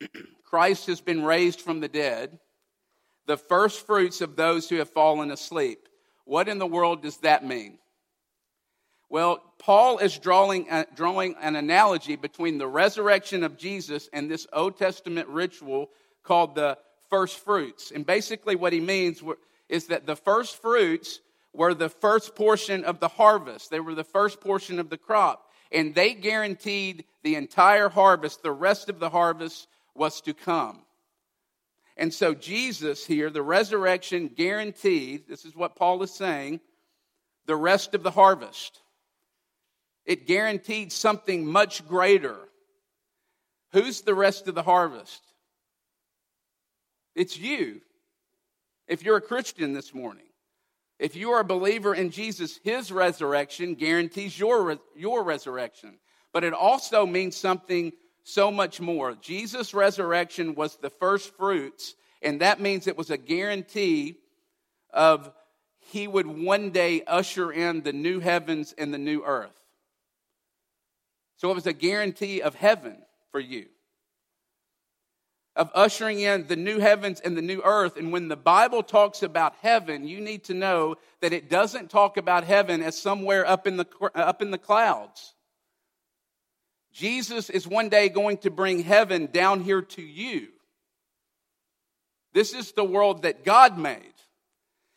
Christ 0.44 0.86
has 0.86 1.00
been 1.00 1.24
raised 1.24 1.60
from 1.60 1.80
the 1.80 1.88
dead, 1.88 2.38
the 3.26 3.36
first 3.36 3.86
fruits 3.86 4.20
of 4.20 4.36
those 4.36 4.68
who 4.68 4.76
have 4.76 4.90
fallen 4.90 5.30
asleep. 5.30 5.88
What 6.24 6.48
in 6.48 6.58
the 6.58 6.66
world 6.66 7.02
does 7.02 7.18
that 7.18 7.44
mean? 7.44 7.78
Well, 9.08 9.40
Paul 9.58 9.98
is 9.98 10.18
drawing, 10.18 10.68
uh, 10.68 10.84
drawing 10.94 11.36
an 11.40 11.54
analogy 11.56 12.16
between 12.16 12.58
the 12.58 12.66
resurrection 12.66 13.44
of 13.44 13.56
Jesus 13.56 14.08
and 14.12 14.30
this 14.30 14.46
Old 14.52 14.76
Testament 14.76 15.28
ritual 15.28 15.90
called 16.24 16.54
the 16.54 16.76
first 17.08 17.38
fruits. 17.38 17.92
And 17.92 18.04
basically, 18.04 18.56
what 18.56 18.72
he 18.72 18.80
means 18.80 19.22
is 19.68 19.86
that 19.86 20.06
the 20.06 20.16
first 20.16 20.60
fruits 20.60 21.20
were 21.52 21.72
the 21.72 21.88
first 21.88 22.34
portion 22.34 22.84
of 22.84 23.00
the 23.00 23.08
harvest, 23.08 23.70
they 23.70 23.80
were 23.80 23.94
the 23.94 24.04
first 24.04 24.40
portion 24.40 24.78
of 24.78 24.90
the 24.90 24.98
crop. 24.98 25.42
And 25.72 25.94
they 25.94 26.14
guaranteed 26.14 27.04
the 27.24 27.34
entire 27.34 27.88
harvest, 27.88 28.42
the 28.42 28.52
rest 28.52 28.88
of 28.88 29.00
the 29.00 29.10
harvest 29.10 29.66
was 29.96 30.20
to 30.22 30.34
come. 30.34 30.80
And 31.96 32.12
so, 32.12 32.34
Jesus 32.34 33.06
here, 33.06 33.30
the 33.30 33.42
resurrection 33.42 34.28
guaranteed, 34.28 35.28
this 35.28 35.44
is 35.44 35.56
what 35.56 35.76
Paul 35.76 36.02
is 36.02 36.12
saying, 36.12 36.60
the 37.46 37.56
rest 37.56 37.94
of 37.94 38.02
the 38.02 38.10
harvest. 38.10 38.80
It 40.04 40.26
guaranteed 40.26 40.92
something 40.92 41.46
much 41.46 41.86
greater. 41.88 42.36
Who's 43.72 44.02
the 44.02 44.14
rest 44.14 44.46
of 44.46 44.54
the 44.54 44.62
harvest? 44.62 45.22
It's 47.14 47.38
you. 47.38 47.80
If 48.86 49.02
you're 49.02 49.16
a 49.16 49.22
Christian 49.22 49.72
this 49.72 49.94
morning, 49.94 50.26
if 50.98 51.16
you 51.16 51.32
are 51.32 51.40
a 51.40 51.44
believer 51.44 51.94
in 51.94 52.10
Jesus, 52.10 52.60
his 52.62 52.92
resurrection 52.92 53.74
guarantees 53.74 54.38
your, 54.38 54.78
your 54.94 55.24
resurrection. 55.24 55.98
But 56.32 56.44
it 56.44 56.52
also 56.52 57.04
means 57.04 57.36
something 57.36 57.92
so 58.28 58.50
much 58.50 58.80
more. 58.80 59.14
Jesus' 59.14 59.72
resurrection 59.72 60.56
was 60.56 60.74
the 60.76 60.90
first 60.90 61.36
fruits, 61.36 61.94
and 62.20 62.40
that 62.40 62.60
means 62.60 62.88
it 62.88 62.98
was 62.98 63.10
a 63.10 63.16
guarantee 63.16 64.16
of 64.92 65.30
he 65.78 66.08
would 66.08 66.26
one 66.26 66.70
day 66.70 67.02
usher 67.06 67.52
in 67.52 67.82
the 67.82 67.92
new 67.92 68.18
heavens 68.18 68.74
and 68.76 68.92
the 68.92 68.98
new 68.98 69.22
earth. 69.24 69.54
So 71.36 71.52
it 71.52 71.54
was 71.54 71.68
a 71.68 71.72
guarantee 71.72 72.42
of 72.42 72.56
heaven 72.56 72.96
for 73.30 73.38
you 73.38 73.66
of 75.54 75.70
ushering 75.74 76.20
in 76.20 76.46
the 76.48 76.56
new 76.56 76.78
heavens 76.78 77.20
and 77.20 77.36
the 77.36 77.42
new 77.42 77.62
earth. 77.64 77.96
And 77.96 78.12
when 78.12 78.28
the 78.28 78.36
Bible 78.36 78.82
talks 78.82 79.22
about 79.22 79.54
heaven, 79.62 80.06
you 80.06 80.20
need 80.20 80.44
to 80.44 80.54
know 80.54 80.96
that 81.22 81.32
it 81.32 81.48
doesn't 81.48 81.90
talk 81.90 82.18
about 82.18 82.44
heaven 82.44 82.82
as 82.82 83.00
somewhere 83.00 83.46
up 83.46 83.66
in 83.66 83.78
the, 83.78 83.86
up 84.14 84.42
in 84.42 84.50
the 84.50 84.58
clouds. 84.58 85.32
Jesus 86.96 87.50
is 87.50 87.68
one 87.68 87.90
day 87.90 88.08
going 88.08 88.38
to 88.38 88.50
bring 88.50 88.82
heaven 88.82 89.28
down 89.30 89.60
here 89.60 89.82
to 89.82 90.00
you. 90.02 90.48
This 92.32 92.54
is 92.54 92.72
the 92.72 92.84
world 92.84 93.22
that 93.22 93.44
God 93.44 93.76
made. 93.76 94.00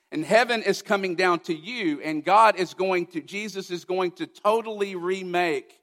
And 0.10 0.24
heaven 0.24 0.64
is 0.64 0.82
coming 0.82 1.16
down 1.16 1.42
to 1.42 1.54
you, 1.54 2.00
and 2.02 2.24
God 2.24 2.56
is 2.56 2.74
going 2.74 3.08
to, 3.08 3.22
Jesus 3.22 3.70
is 3.70 3.84
going 3.84 4.12
to 4.14 4.28
totally 4.28 4.96
remake 4.96 5.78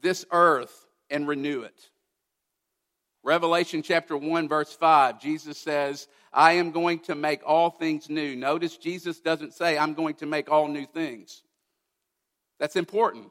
this 0.00 0.24
earth 0.32 0.86
and 1.10 1.28
renew 1.28 1.60
it. 1.60 1.90
Revelation 3.22 3.82
chapter 3.82 4.16
1, 4.16 4.48
verse 4.48 4.74
5, 4.74 5.20
Jesus 5.20 5.58
says, 5.58 6.08
I 6.32 6.52
am 6.52 6.70
going 6.70 7.00
to 7.00 7.14
make 7.14 7.42
all 7.44 7.68
things 7.68 8.08
new. 8.08 8.34
Notice 8.34 8.78
Jesus 8.78 9.20
doesn't 9.20 9.52
say, 9.52 9.76
I'm 9.76 9.92
going 9.92 10.14
to 10.16 10.26
make 10.26 10.50
all 10.50 10.68
new 10.68 10.86
things. 10.86 11.42
That's 12.58 12.76
important. 12.76 13.30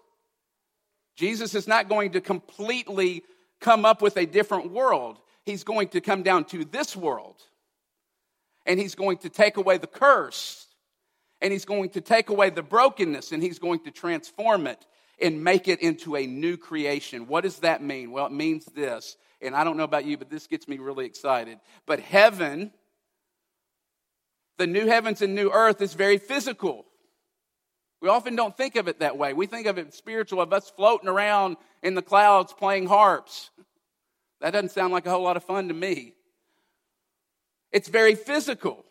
Jesus 1.16 1.56
is 1.56 1.68
not 1.68 1.90
going 1.90 2.12
to 2.12 2.22
completely 2.22 3.24
come 3.60 3.86
up 3.86 4.02
with 4.02 4.18
a 4.18 4.26
different 4.26 4.72
world. 4.72 5.20
He's 5.46 5.64
going 5.64 5.90
to 5.90 6.02
come 6.02 6.24
down 6.24 6.46
to 6.46 6.66
this 6.66 6.96
world. 6.96 7.36
And 8.66 8.80
he's 8.80 8.96
going 8.96 9.18
to 9.18 9.30
take 9.30 9.58
away 9.58 9.78
the 9.78 9.88
curse. 9.88 10.68
And 11.42 11.52
he's 11.52 11.66
going 11.66 11.90
to 11.92 12.02
take 12.02 12.30
away 12.30 12.50
the 12.50 12.64
brokenness. 12.64 13.32
And 13.32 13.44
he's 13.44 13.60
going 13.60 13.82
to 13.82 13.92
transform 13.92 14.68
it 14.68 14.86
and 15.22 15.44
make 15.44 15.68
it 15.68 15.82
into 15.82 16.16
a 16.16 16.26
new 16.26 16.58
creation. 16.58 17.28
What 17.28 17.42
does 17.42 17.60
that 17.60 17.84
mean? 17.84 18.12
Well, 18.12 18.26
it 18.26 18.32
means 18.32 18.66
this 18.66 19.18
and 19.44 19.56
I 19.56 19.64
don't 19.64 19.78
know 19.78 19.84
about 19.84 20.06
you, 20.06 20.18
but 20.18 20.30
this 20.30 20.48
gets 20.48 20.68
me 20.68 20.78
really 20.78 21.06
excited. 21.06 21.60
But 21.86 22.00
heaven, 22.00 22.72
the 24.58 24.68
new 24.68 24.88
heavens 24.88 25.22
and 25.22 25.36
new 25.36 25.52
earth, 25.52 25.82
is 25.82 25.94
very 25.94 26.18
physical. 26.18 26.86
We 28.04 28.10
often 28.10 28.36
don't 28.36 28.56
think 28.58 28.76
of 28.76 28.90
it 28.90 29.00
that 29.00 29.18
way. 29.18 29.32
We 29.32 29.46
think 29.46 29.66
of 29.66 29.78
it 29.78 29.94
spiritual, 29.94 30.42
of 30.42 30.52
us 30.52 30.70
floating 30.70 31.08
around 31.08 31.56
in 31.82 31.96
the 31.96 32.02
clouds 32.02 32.52
playing 32.52 32.88
harps. 32.88 33.50
That 34.42 34.52
doesn't 34.52 34.72
sound 34.72 34.92
like 34.92 35.06
a 35.06 35.10
whole 35.10 35.24
lot 35.24 35.38
of 35.38 35.46
fun 35.46 35.70
to 35.70 35.74
me. 35.74 36.14
It's 37.72 37.88
very 37.88 38.16
physical. 38.16 38.84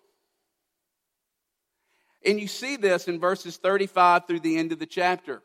And 2.24 2.40
you 2.40 2.48
see 2.48 2.76
this 2.76 3.06
in 3.06 3.20
verses 3.20 3.58
35 3.58 4.26
through 4.26 4.40
the 4.40 4.56
end 4.56 4.72
of 4.72 4.78
the 4.78 4.86
chapter. 4.86 5.42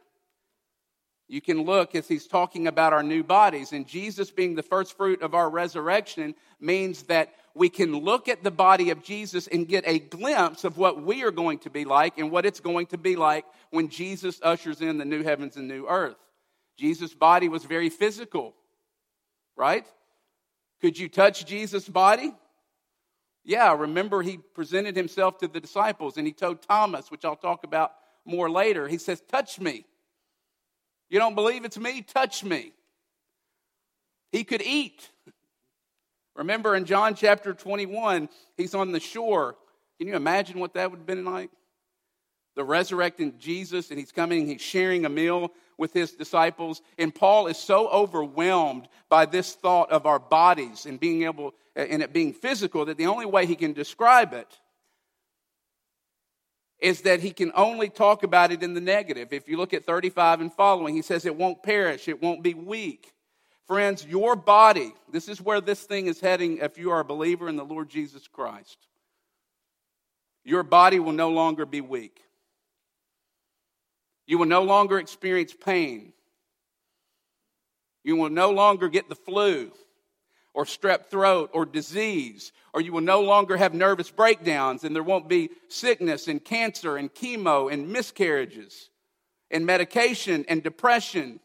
You 1.28 1.42
can 1.42 1.64
look 1.64 1.94
as 1.94 2.08
he's 2.08 2.26
talking 2.26 2.68
about 2.68 2.94
our 2.94 3.04
new 3.04 3.22
bodies. 3.22 3.74
And 3.74 3.86
Jesus 3.86 4.32
being 4.32 4.56
the 4.56 4.64
first 4.64 4.96
fruit 4.96 5.22
of 5.22 5.34
our 5.34 5.50
resurrection 5.50 6.36
means 6.62 7.04
that 7.04 7.34
we 7.58 7.70
can 7.70 7.94
look 7.94 8.28
at 8.28 8.44
the 8.44 8.52
body 8.52 8.90
of 8.92 9.04
Jesus 9.04 9.48
and 9.48 9.68
get 9.68 9.84
a 9.88 10.00
glimpse 10.00 10.64
of 10.64 10.78
what 10.78 11.04
we 11.04 11.24
are 11.24 11.32
going 11.32 11.60
to 11.60 11.70
be 11.70 11.86
like 11.86 12.18
and 12.18 12.32
what 12.32 12.46
it's 12.46 12.60
going 12.60 12.88
to 12.88 12.98
be 12.98 13.16
like 13.16 13.46
when 13.72 13.90
Jesus 13.90 14.40
ushers 14.44 14.82
in 14.82 14.98
the 14.98 15.06
new 15.06 15.24
heavens 15.24 15.58
and 15.58 15.68
new 15.68 15.88
earth. 15.88 16.18
Jesus' 16.78 17.14
body 17.14 17.50
was 17.50 17.64
very 17.66 17.90
physical, 17.90 18.54
right? 19.56 19.86
Could 20.82 20.98
you 20.98 21.10
touch 21.10 21.46
Jesus' 21.46 21.90
body? 21.90 22.34
Yeah, 23.44 23.76
remember 23.76 24.22
he 24.22 24.38
presented 24.38 24.96
himself 24.96 25.40
to 25.40 25.48
the 25.48 25.60
disciples 25.60 26.18
and 26.18 26.28
he 26.28 26.34
told 26.34 26.62
Thomas, 26.62 27.10
which 27.10 27.26
I'll 27.26 27.36
talk 27.36 27.64
about 27.64 27.94
more 28.26 28.50
later, 28.50 28.88
he 28.88 28.98
says, 28.98 29.22
Touch 29.22 29.60
me. 29.60 29.86
You 31.10 31.20
don't 31.20 31.36
believe 31.36 31.64
it's 31.64 31.78
me? 31.78 32.02
Touch 32.02 32.44
me. 32.44 32.74
He 34.32 34.44
could 34.44 34.62
eat. 34.62 35.10
Remember 36.38 36.76
in 36.76 36.86
John 36.86 37.16
chapter 37.16 37.54
21, 37.54 38.30
he's 38.56 38.76
on 38.76 38.92
the 38.92 39.00
shore. 39.00 39.56
Can 39.98 40.08
you 40.08 40.16
imagine 40.16 40.60
what 40.60 40.76
that 40.76 40.92
would 40.92 41.00
have 41.00 41.08
been 41.08 41.26
like? 41.26 41.50
The 42.56 42.64
resurrected 42.64 43.40
Jesus, 43.40 43.90
and 43.90 44.00
he's 44.00 44.12
coming, 44.12 44.48
he's 44.48 44.62
sharing 44.62 45.06
a 45.06 45.10
meal 45.10 45.52
with 45.78 45.94
his 45.94 46.14
disciples. 46.14 46.82
And 46.98 47.14
Paul 47.14 47.48
is 47.48 47.58
so 47.58 47.88
overwhelmed 47.90 48.88
by 49.10 49.26
this 49.26 49.54
thought 49.54 49.92
of 49.92 50.06
our 50.06 50.20
bodies 50.20 50.86
and 50.86 51.00
being 51.00 51.24
able, 51.24 51.54
and 51.76 52.04
it 52.04 52.14
being 52.14 52.34
physical, 52.34 52.86
that 52.86 52.98
the 52.98 53.08
only 53.08 53.26
way 53.26 53.46
he 53.48 53.56
can 53.56 53.74
describe 53.74 54.34
it 54.34 54.48
is 56.80 57.02
that 57.02 57.22
he 57.22 57.32
can 57.32 57.52
only 57.56 57.90
talk 57.90 58.22
about 58.22 58.52
it 58.52 58.62
in 58.62 58.76
the 58.76 58.82
negative. 58.82 59.34
If 59.34 59.50
you 59.50 59.58
look 59.58 59.74
at 59.74 59.86
35 59.86 60.42
and 60.42 60.54
following, 60.54 60.96
he 60.96 61.02
says 61.02 61.26
it 61.26 61.36
won't 61.36 61.64
perish, 61.64 62.08
it 62.08 62.22
won't 62.22 62.44
be 62.44 62.54
weak. 62.54 63.14
Friends, 63.68 64.06
your 64.06 64.36
body, 64.36 64.94
this 65.12 65.28
is 65.28 65.42
where 65.42 65.60
this 65.60 65.84
thing 65.84 66.08
is 66.08 66.22
heading 66.22 66.60
if 66.60 66.78
you 66.78 66.92
are 66.92 67.02
a 67.02 67.06
believer 67.06 67.50
in 67.50 67.58
the 67.58 67.66
Lord 67.66 67.90
Jesus 67.90 68.28
Christ. 68.28 68.78
Your 70.46 70.64
body 70.64 71.00
will 71.00 71.12
no 71.12 71.30
longer 71.30 71.66
be 71.66 71.82
weak. 71.82 72.22
You 74.26 74.38
will 74.38 74.46
no 74.46 74.64
longer 74.64 74.98
experience 75.00 75.54
pain. 75.54 76.14
You 78.06 78.16
will 78.16 78.30
no 78.30 78.52
longer 78.52 78.88
get 78.88 79.10
the 79.10 79.16
flu 79.16 79.72
or 80.54 80.64
strep 80.64 81.08
throat 81.08 81.50
or 81.54 81.66
disease, 81.66 82.54
or 82.74 82.80
you 82.80 82.94
will 82.94 83.02
no 83.02 83.22
longer 83.22 83.58
have 83.58 83.74
nervous 83.74 84.10
breakdowns 84.10 84.86
and 84.86 84.96
there 84.96 85.04
won't 85.04 85.28
be 85.28 85.50
sickness 85.68 86.30
and 86.30 86.44
cancer 86.44 86.96
and 86.96 87.14
chemo 87.14 87.72
and 87.72 87.90
miscarriages 87.90 88.90
and 89.52 89.66
medication 89.66 90.46
and 90.48 90.64
depression. 90.64 91.42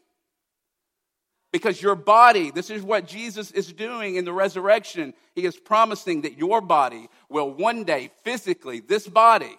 Because 1.53 1.79
your 1.79 1.95
body, 1.95 2.49
this 2.49 2.71
is 2.71 2.81
what 2.81 3.07
Jesus 3.07 3.51
is 3.51 3.71
doing 3.71 4.15
in 4.15 4.25
the 4.25 4.33
resurrection. 4.33 5.13
He 5.35 5.45
is 5.45 5.55
promising 5.55 6.23
that 6.23 6.37
your 6.37 6.59
body 6.61 7.07
will 7.29 7.53
one 7.53 7.83
day, 7.83 8.09
physically, 8.23 8.79
this 8.79 9.07
body, 9.07 9.55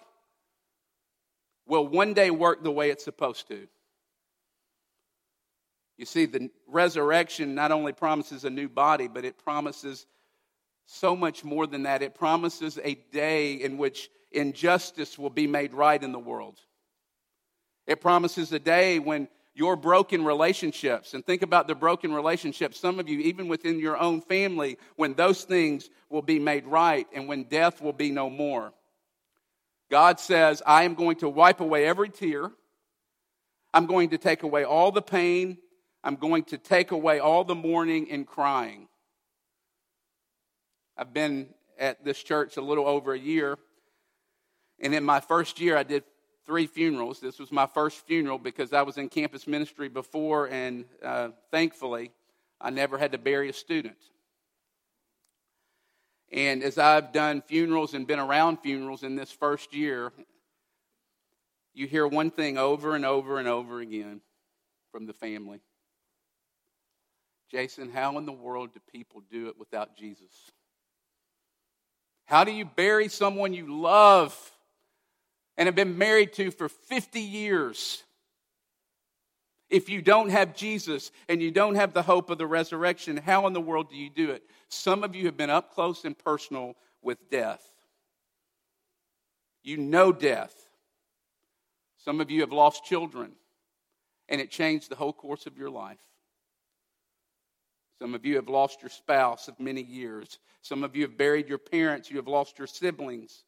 will 1.65 1.87
one 1.87 2.13
day 2.13 2.29
work 2.29 2.63
the 2.63 2.69
way 2.69 2.89
it's 2.89 3.05
supposed 3.05 3.47
to. 3.47 3.67
You 5.97 6.05
see, 6.05 6.25
the 6.25 6.49
resurrection 6.67 7.55
not 7.55 7.71
only 7.71 7.93
promises 7.93 8.43
a 8.43 8.49
new 8.49 8.67
body, 8.67 9.07
but 9.07 9.23
it 9.23 9.41
promises 9.41 10.05
so 10.85 11.15
much 11.15 11.45
more 11.45 11.65
than 11.65 11.83
that. 11.83 12.01
It 12.01 12.13
promises 12.13 12.77
a 12.83 12.95
day 13.13 13.53
in 13.53 13.77
which 13.77 14.09
injustice 14.33 15.17
will 15.17 15.29
be 15.29 15.47
made 15.47 15.73
right 15.73 16.03
in 16.03 16.11
the 16.11 16.19
world. 16.19 16.59
It 17.87 18.01
promises 18.01 18.51
a 18.51 18.59
day 18.59 18.99
when 18.99 19.29
your 19.55 19.75
broken 19.75 20.23
relationships, 20.23 21.13
and 21.13 21.25
think 21.25 21.41
about 21.41 21.67
the 21.67 21.73
broken 21.75 22.13
relationships, 22.13 22.79
some 22.79 22.99
of 22.99 23.09
you, 23.09 23.19
even 23.19 23.47
within 23.47 23.79
your 23.79 23.97
own 23.97 24.21
family, 24.21 24.77
when 24.97 25.13
those 25.13 25.43
things 25.43 25.89
will 26.09 26.21
be 26.21 26.37
made 26.37 26.65
right 26.67 27.07
and 27.15 27.27
when 27.27 27.43
death 27.45 27.81
will 27.81 27.93
be 27.93 28.11
no 28.11 28.29
more. 28.29 28.73
God 29.89 30.19
says, 30.19 30.61
I 30.65 30.83
am 30.83 30.93
going 30.93 31.17
to 31.17 31.29
wipe 31.29 31.61
away 31.61 31.85
every 31.87 32.09
tear. 32.09 32.51
I'm 33.73 33.85
going 33.85 34.09
to 34.09 34.17
take 34.17 34.43
away 34.43 34.63
all 34.63 34.91
the 34.91 35.01
pain 35.01 35.57
I'm 36.05 36.17
going 36.17 36.43
to 36.45 36.59
take 36.59 36.91
away 36.91 37.17
all 37.17 37.43
the 37.43 37.55
mourning 37.55 38.11
and 38.11 38.27
crying. 38.27 38.87
I've 40.95 41.13
been 41.13 41.49
at 41.79 42.05
this 42.05 42.21
church 42.21 42.57
a 42.57 42.61
little 42.61 42.87
over 42.87 43.11
a 43.11 43.19
year, 43.19 43.57
and 44.79 44.93
in 44.93 45.03
my 45.03 45.19
first 45.19 45.59
year, 45.59 45.75
I 45.75 45.81
did 45.81 46.03
three 46.45 46.67
funerals. 46.67 47.19
This 47.19 47.39
was 47.39 47.51
my 47.51 47.65
first 47.65 48.05
funeral 48.05 48.37
because 48.37 48.73
I 48.73 48.83
was 48.83 48.97
in 48.97 49.09
campus 49.09 49.47
ministry 49.47 49.89
before, 49.89 50.47
and 50.47 50.85
uh, 51.03 51.29
thankfully, 51.51 52.11
I 52.61 52.69
never 52.69 52.97
had 52.97 53.11
to 53.13 53.17
bury 53.17 53.49
a 53.49 53.53
student. 53.53 53.97
And 56.31 56.63
as 56.63 56.77
I've 56.77 57.11
done 57.11 57.41
funerals 57.41 57.93
and 57.93 58.07
been 58.07 58.19
around 58.19 58.57
funerals 58.57 59.03
in 59.03 59.15
this 59.15 59.31
first 59.31 59.73
year, 59.73 60.11
you 61.73 61.87
hear 61.87 62.07
one 62.07 62.31
thing 62.31 62.57
over 62.57 62.95
and 62.95 63.05
over 63.05 63.37
and 63.37 63.47
over 63.47 63.79
again 63.79 64.21
from 64.91 65.05
the 65.05 65.13
family 65.13 65.61
Jason, 67.51 67.89
how 67.89 68.17
in 68.17 68.25
the 68.25 68.31
world 68.31 68.73
do 68.73 68.79
people 68.91 69.21
do 69.31 69.47
it 69.47 69.57
without 69.57 69.95
Jesus? 69.95 70.51
How 72.25 72.43
do 72.43 72.51
you 72.51 72.65
bury 72.65 73.07
someone 73.07 73.53
you 73.53 73.81
love 73.81 74.51
and 75.57 75.67
have 75.67 75.75
been 75.75 75.97
married 75.97 76.33
to 76.33 76.51
for 76.51 76.69
50 76.69 77.19
years? 77.19 78.03
If 79.69 79.89
you 79.89 80.01
don't 80.01 80.29
have 80.29 80.55
Jesus 80.55 81.11
and 81.27 81.41
you 81.41 81.51
don't 81.51 81.75
have 81.75 81.93
the 81.93 82.03
hope 82.03 82.29
of 82.29 82.37
the 82.37 82.47
resurrection, 82.47 83.17
how 83.17 83.47
in 83.47 83.53
the 83.53 83.61
world 83.61 83.89
do 83.89 83.95
you 83.95 84.09
do 84.09 84.31
it? 84.31 84.43
Some 84.69 85.03
of 85.03 85.15
you 85.15 85.25
have 85.25 85.37
been 85.37 85.49
up 85.49 85.73
close 85.73 86.05
and 86.05 86.17
personal 86.17 86.75
with 87.01 87.29
death. 87.29 87.63
You 89.63 89.77
know 89.77 90.11
death. 90.11 90.53
Some 91.97 92.21
of 92.21 92.29
you 92.29 92.41
have 92.41 92.51
lost 92.51 92.85
children, 92.85 93.31
and 94.29 94.39
it 94.39 94.51
changed 94.51 94.91
the 94.91 94.95
whole 94.95 95.13
course 95.13 95.47
of 95.47 95.57
your 95.57 95.71
life. 95.71 95.97
Some 97.99 98.13
of 98.13 98.25
you 98.25 98.35
have 98.35 98.49
lost 98.49 98.83
your 98.83 98.89
spouse 98.89 99.47
of 99.47 99.59
many 99.59 99.81
years. 99.81 100.37
Some 100.61 100.83
of 100.83 100.95
you 100.95 101.03
have 101.03 101.17
buried 101.17 101.49
your 101.49 101.57
parents. 101.57 102.11
You 102.11 102.17
have 102.17 102.27
lost 102.27 102.59
your 102.59 102.67
siblings. 102.67 103.43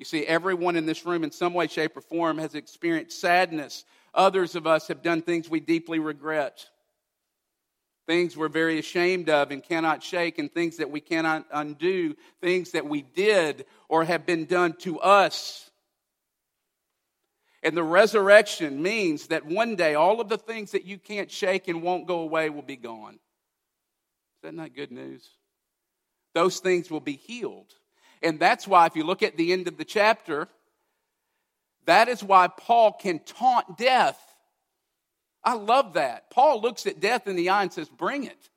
You 0.00 0.06
see, 0.06 0.24
everyone 0.24 0.76
in 0.76 0.86
this 0.86 1.04
room, 1.04 1.24
in 1.24 1.30
some 1.30 1.52
way, 1.52 1.66
shape, 1.66 1.94
or 1.94 2.00
form, 2.00 2.38
has 2.38 2.54
experienced 2.54 3.20
sadness. 3.20 3.84
Others 4.14 4.54
of 4.54 4.66
us 4.66 4.88
have 4.88 5.02
done 5.02 5.20
things 5.20 5.50
we 5.50 5.60
deeply 5.60 5.98
regret, 5.98 6.66
things 8.06 8.34
we're 8.34 8.48
very 8.48 8.78
ashamed 8.78 9.28
of 9.28 9.50
and 9.50 9.62
cannot 9.62 10.02
shake, 10.02 10.38
and 10.38 10.50
things 10.50 10.78
that 10.78 10.90
we 10.90 11.02
cannot 11.02 11.44
undo, 11.52 12.16
things 12.40 12.70
that 12.70 12.86
we 12.86 13.02
did 13.02 13.66
or 13.90 14.02
have 14.02 14.24
been 14.24 14.46
done 14.46 14.72
to 14.78 14.98
us. 15.00 15.70
And 17.62 17.76
the 17.76 17.84
resurrection 17.84 18.82
means 18.82 19.26
that 19.26 19.44
one 19.44 19.76
day 19.76 19.96
all 19.96 20.18
of 20.22 20.30
the 20.30 20.38
things 20.38 20.70
that 20.70 20.86
you 20.86 20.96
can't 20.96 21.30
shake 21.30 21.68
and 21.68 21.82
won't 21.82 22.06
go 22.06 22.20
away 22.20 22.48
will 22.48 22.62
be 22.62 22.76
gone. 22.76 23.16
Is 23.16 24.44
that 24.44 24.54
not 24.54 24.74
good 24.74 24.92
news? 24.92 25.28
Those 26.32 26.58
things 26.58 26.90
will 26.90 27.00
be 27.00 27.16
healed. 27.16 27.74
And 28.22 28.38
that's 28.38 28.68
why, 28.68 28.86
if 28.86 28.96
you 28.96 29.04
look 29.04 29.22
at 29.22 29.36
the 29.36 29.52
end 29.52 29.68
of 29.68 29.76
the 29.76 29.84
chapter, 29.84 30.48
that 31.86 32.08
is 32.08 32.22
why 32.22 32.48
Paul 32.48 32.92
can 32.92 33.18
taunt 33.20 33.78
death. 33.78 34.18
I 35.42 35.54
love 35.54 35.94
that. 35.94 36.30
Paul 36.30 36.60
looks 36.60 36.86
at 36.86 37.00
death 37.00 37.26
in 37.26 37.36
the 37.36 37.48
eye 37.48 37.62
and 37.62 37.72
says, 37.72 37.88
Bring 37.88 38.24
it. 38.24 38.50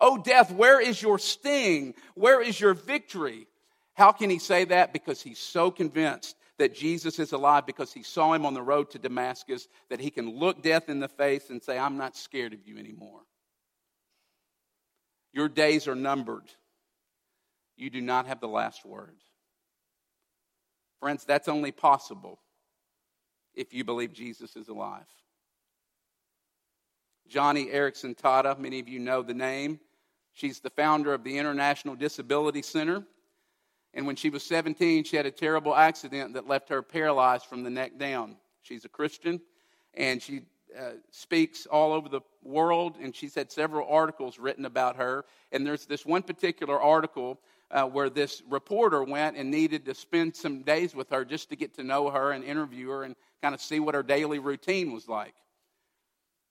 Oh, 0.00 0.18
death, 0.18 0.50
where 0.50 0.80
is 0.80 1.00
your 1.00 1.18
sting? 1.18 1.94
Where 2.14 2.42
is 2.42 2.58
your 2.58 2.74
victory? 2.74 3.46
How 3.94 4.10
can 4.10 4.28
he 4.28 4.38
say 4.38 4.64
that? 4.64 4.92
Because 4.92 5.22
he's 5.22 5.38
so 5.38 5.70
convinced 5.70 6.36
that 6.58 6.74
Jesus 6.74 7.18
is 7.18 7.32
alive 7.32 7.66
because 7.66 7.92
he 7.92 8.02
saw 8.02 8.32
him 8.32 8.46
on 8.46 8.54
the 8.54 8.62
road 8.62 8.90
to 8.90 8.98
Damascus, 8.98 9.68
that 9.90 10.00
he 10.00 10.10
can 10.10 10.38
look 10.38 10.62
death 10.62 10.88
in 10.88 11.00
the 11.00 11.08
face 11.08 11.50
and 11.50 11.62
say, 11.62 11.78
I'm 11.78 11.96
not 11.96 12.16
scared 12.16 12.52
of 12.52 12.66
you 12.66 12.78
anymore. 12.78 13.20
Your 15.32 15.48
days 15.48 15.88
are 15.88 15.96
numbered. 15.96 16.50
You 17.76 17.90
do 17.90 18.00
not 18.00 18.26
have 18.26 18.40
the 18.40 18.48
last 18.48 18.84
word. 18.84 19.16
Friends, 21.00 21.24
that's 21.24 21.48
only 21.48 21.72
possible 21.72 22.38
if 23.54 23.74
you 23.74 23.84
believe 23.84 24.12
Jesus 24.12 24.56
is 24.56 24.68
alive. 24.68 25.06
Joni 27.30 27.72
Eareckson 27.72 28.16
Tada, 28.16 28.58
many 28.58 28.80
of 28.80 28.88
you 28.88 28.98
know 28.98 29.22
the 29.22 29.34
name. 29.34 29.80
She's 30.34 30.60
the 30.60 30.70
founder 30.70 31.14
of 31.14 31.24
the 31.24 31.38
International 31.38 31.94
Disability 31.94 32.62
Center. 32.62 33.04
And 33.94 34.06
when 34.06 34.16
she 34.16 34.30
was 34.30 34.42
17, 34.44 35.04
she 35.04 35.16
had 35.16 35.26
a 35.26 35.30
terrible 35.30 35.74
accident 35.74 36.34
that 36.34 36.48
left 36.48 36.68
her 36.68 36.82
paralyzed 36.82 37.46
from 37.46 37.62
the 37.62 37.70
neck 37.70 37.98
down. 37.98 38.36
She's 38.62 38.84
a 38.84 38.88
Christian, 38.88 39.40
and 39.94 40.20
she 40.20 40.42
uh, 40.76 40.92
speaks 41.10 41.66
all 41.66 41.92
over 41.92 42.08
the 42.08 42.20
world, 42.42 42.96
and 43.00 43.14
she's 43.14 43.34
had 43.34 43.52
several 43.52 43.88
articles 43.88 44.38
written 44.38 44.64
about 44.64 44.96
her. 44.96 45.24
And 45.52 45.64
there's 45.64 45.86
this 45.86 46.04
one 46.04 46.22
particular 46.22 46.80
article 46.80 47.38
uh, 47.74 47.84
where 47.84 48.08
this 48.08 48.40
reporter 48.48 49.02
went 49.02 49.36
and 49.36 49.50
needed 49.50 49.84
to 49.84 49.94
spend 49.94 50.36
some 50.36 50.62
days 50.62 50.94
with 50.94 51.10
her 51.10 51.24
just 51.24 51.50
to 51.50 51.56
get 51.56 51.74
to 51.74 51.82
know 51.82 52.08
her 52.08 52.30
and 52.30 52.44
interview 52.44 52.88
her 52.88 53.02
and 53.02 53.16
kind 53.42 53.54
of 53.54 53.60
see 53.60 53.80
what 53.80 53.96
her 53.96 54.02
daily 54.02 54.38
routine 54.38 54.92
was 54.92 55.08
like. 55.08 55.34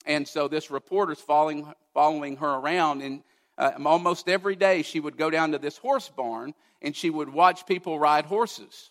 And 0.05 0.27
so 0.27 0.49
this 0.49 0.69
reporter's 0.69 1.21
following, 1.21 1.71
following 1.93 2.35
her 2.37 2.49
around, 2.49 3.01
and 3.01 3.23
uh, 3.57 3.71
almost 3.85 4.27
every 4.27 4.57
day 4.57 4.81
she 4.81 4.99
would 4.99 5.15
go 5.15 5.29
down 5.29 5.53
to 5.53 5.57
this 5.57 5.77
horse 5.77 6.09
barn 6.09 6.53
and 6.81 6.93
she 6.93 7.09
would 7.09 7.29
watch 7.29 7.65
people 7.65 7.97
ride 7.97 8.25
horses. 8.25 8.89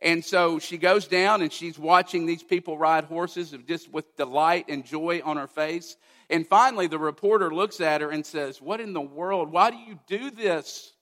And 0.00 0.24
so 0.24 0.58
she 0.58 0.76
goes 0.76 1.06
down 1.06 1.42
and 1.42 1.52
she's 1.52 1.78
watching 1.78 2.26
these 2.26 2.42
people 2.42 2.78
ride 2.78 3.04
horses 3.04 3.54
just 3.68 3.92
with 3.92 4.16
delight 4.16 4.66
and 4.68 4.84
joy 4.84 5.20
on 5.24 5.36
her 5.36 5.46
face. 5.46 5.96
And 6.30 6.46
finally, 6.46 6.86
the 6.86 6.98
reporter 6.98 7.52
looks 7.52 7.80
at 7.80 8.00
her 8.00 8.10
and 8.10 8.24
says, 8.24 8.60
What 8.60 8.80
in 8.80 8.92
the 8.92 9.00
world? 9.00 9.50
Why 9.50 9.70
do 9.70 9.76
you 9.76 9.98
do 10.06 10.30
this? 10.30 10.92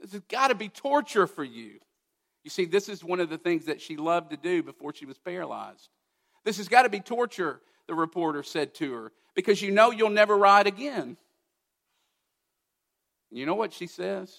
This 0.00 0.12
has 0.12 0.22
got 0.28 0.48
to 0.48 0.54
be 0.54 0.68
torture 0.68 1.26
for 1.28 1.44
you. 1.44 1.78
You 2.42 2.50
see, 2.50 2.64
this 2.64 2.88
is 2.88 3.04
one 3.04 3.20
of 3.20 3.30
the 3.30 3.38
things 3.38 3.66
that 3.66 3.80
she 3.80 3.96
loved 3.96 4.30
to 4.30 4.36
do 4.36 4.62
before 4.62 4.92
she 4.92 5.06
was 5.06 5.18
paralyzed. 5.18 5.88
This 6.44 6.56
has 6.56 6.68
got 6.68 6.82
to 6.82 6.88
be 6.88 6.98
torture, 6.98 7.60
the 7.86 7.94
reporter 7.94 8.42
said 8.42 8.74
to 8.76 8.92
her, 8.94 9.12
because 9.36 9.62
you 9.62 9.70
know 9.70 9.92
you'll 9.92 10.10
never 10.10 10.36
ride 10.36 10.66
again. 10.66 11.16
You 13.30 13.46
know 13.46 13.54
what 13.54 13.72
she 13.72 13.86
says? 13.86 14.36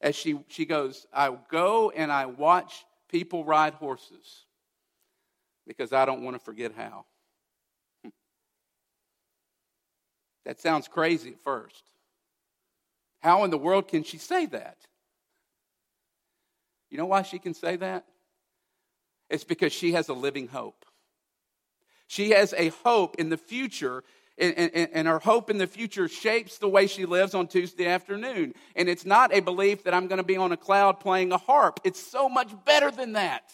As 0.00 0.16
she, 0.16 0.40
she 0.48 0.66
goes, 0.66 1.06
I 1.12 1.34
go 1.50 1.90
and 1.90 2.10
I 2.10 2.26
watch 2.26 2.84
people 3.08 3.44
ride 3.44 3.74
horses 3.74 4.44
because 5.66 5.92
I 5.92 6.04
don't 6.04 6.22
want 6.22 6.36
to 6.36 6.44
forget 6.44 6.72
how. 6.76 7.06
That 10.46 10.60
sounds 10.60 10.86
crazy 10.86 11.30
at 11.30 11.40
first. 11.42 11.82
How 13.18 13.42
in 13.44 13.50
the 13.50 13.58
world 13.58 13.88
can 13.88 14.04
she 14.04 14.16
say 14.16 14.46
that? 14.46 14.78
You 16.88 16.96
know 16.96 17.06
why 17.06 17.22
she 17.22 17.40
can 17.40 17.52
say 17.52 17.74
that? 17.76 18.04
It's 19.28 19.42
because 19.42 19.72
she 19.72 19.92
has 19.92 20.08
a 20.08 20.14
living 20.14 20.46
hope. 20.46 20.84
She 22.06 22.30
has 22.30 22.54
a 22.56 22.68
hope 22.84 23.16
in 23.16 23.28
the 23.28 23.36
future, 23.36 24.04
and, 24.38 24.56
and, 24.56 24.88
and, 24.92 25.08
her 25.08 25.18
hope 25.18 25.50
in 25.50 25.58
the 25.58 25.66
future 25.66 26.06
shapes 26.06 26.58
the 26.58 26.68
way 26.68 26.86
she 26.86 27.04
lives 27.04 27.34
on 27.34 27.48
Tuesday 27.48 27.86
afternoon. 27.86 28.54
And 28.76 28.88
it's 28.88 29.04
not 29.04 29.34
a 29.34 29.40
belief 29.40 29.82
that 29.82 29.94
I'm 29.94 30.06
going 30.06 30.18
to 30.18 30.22
be 30.22 30.36
on 30.36 30.52
a 30.52 30.56
cloud 30.56 31.00
playing 31.00 31.32
a 31.32 31.38
harp, 31.38 31.80
it's 31.82 32.00
so 32.00 32.28
much 32.28 32.52
better 32.64 32.92
than 32.92 33.14
that. 33.14 33.52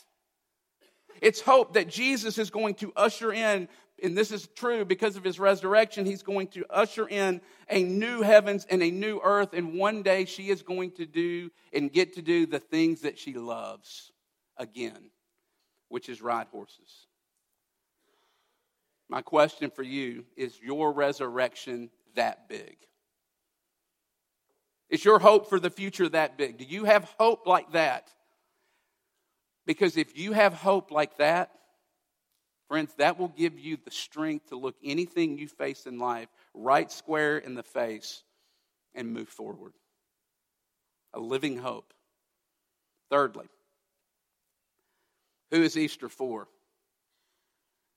It's 1.23 1.41
hope 1.41 1.73
that 1.75 1.89
Jesus 1.89 2.37
is 2.37 2.51
going 2.51 2.75
to 2.77 2.93
usher 2.97 3.33
in, 3.33 3.69
and 4.03 4.17
this 4.17 4.33
is 4.33 4.49
true 4.57 4.85
because 4.85 5.17
of 5.17 5.25
his 5.25 5.39
resurrection, 5.39 6.05
he's 6.05 6.23
going 6.23 6.49
to 6.49 6.65
usher 6.69 7.09
in 7.09 7.41
a 7.69 7.83
new 7.83 8.23
heavens 8.23 8.67
and 8.69 8.83
a 8.83 8.91
new 8.91 9.21
earth, 9.23 9.55
and 9.55 9.75
one 9.75 10.03
day 10.03 10.25
she 10.25 10.49
is 10.49 10.63
going 10.63 10.91
to 10.93 11.07
do 11.07 11.51
and 11.73 11.93
get 11.93 12.15
to 12.15 12.23
do 12.23 12.47
the 12.47 12.59
things 12.59 13.03
that 13.03 13.19
she 13.19 13.35
loves 13.35 14.11
again, 14.57 15.11
which 15.89 16.09
is 16.09 16.21
ride 16.21 16.49
horses. 16.49 17.07
My 19.09 19.23
question 19.23 19.71
for 19.71 19.83
you 19.83 20.25
is 20.37 20.59
your 20.61 20.93
resurrection 20.93 21.91
that 22.15 22.49
big? 22.49 22.77
Is 24.89 25.05
your 25.05 25.19
hope 25.19 25.49
for 25.49 25.61
the 25.61 25.71
future 25.71 26.09
that 26.09 26.37
big? 26.37 26.59
Do 26.59 26.65
you 26.65 26.85
have 26.85 27.05
hope 27.19 27.47
like 27.47 27.73
that? 27.73 28.11
Because 29.65 29.97
if 29.97 30.19
you 30.19 30.33
have 30.33 30.55
hope 30.55 30.91
like 30.91 31.17
that, 31.19 31.51
friends, 32.73 32.95
that 32.95 33.19
will 33.19 33.29
give 33.29 33.59
you 33.59 33.77
the 33.85 33.91
strength 33.91 34.49
to 34.49 34.57
look 34.57 34.77
anything 34.83 35.37
you 35.37 35.47
face 35.47 35.85
in 35.85 35.99
life 35.99 36.31
right 36.55 36.91
square 36.91 37.37
in 37.37 37.55
the 37.55 37.63
face 37.63 38.23
and 38.95 39.13
move 39.13 39.29
forward. 39.29 39.75
A 41.13 41.21
living 41.21 41.59
hope. 41.59 41.93
Thirdly, 43.11 43.45
who 45.51 45.63
is 45.63 45.77
Easter 45.77 46.09
for? 46.09 46.49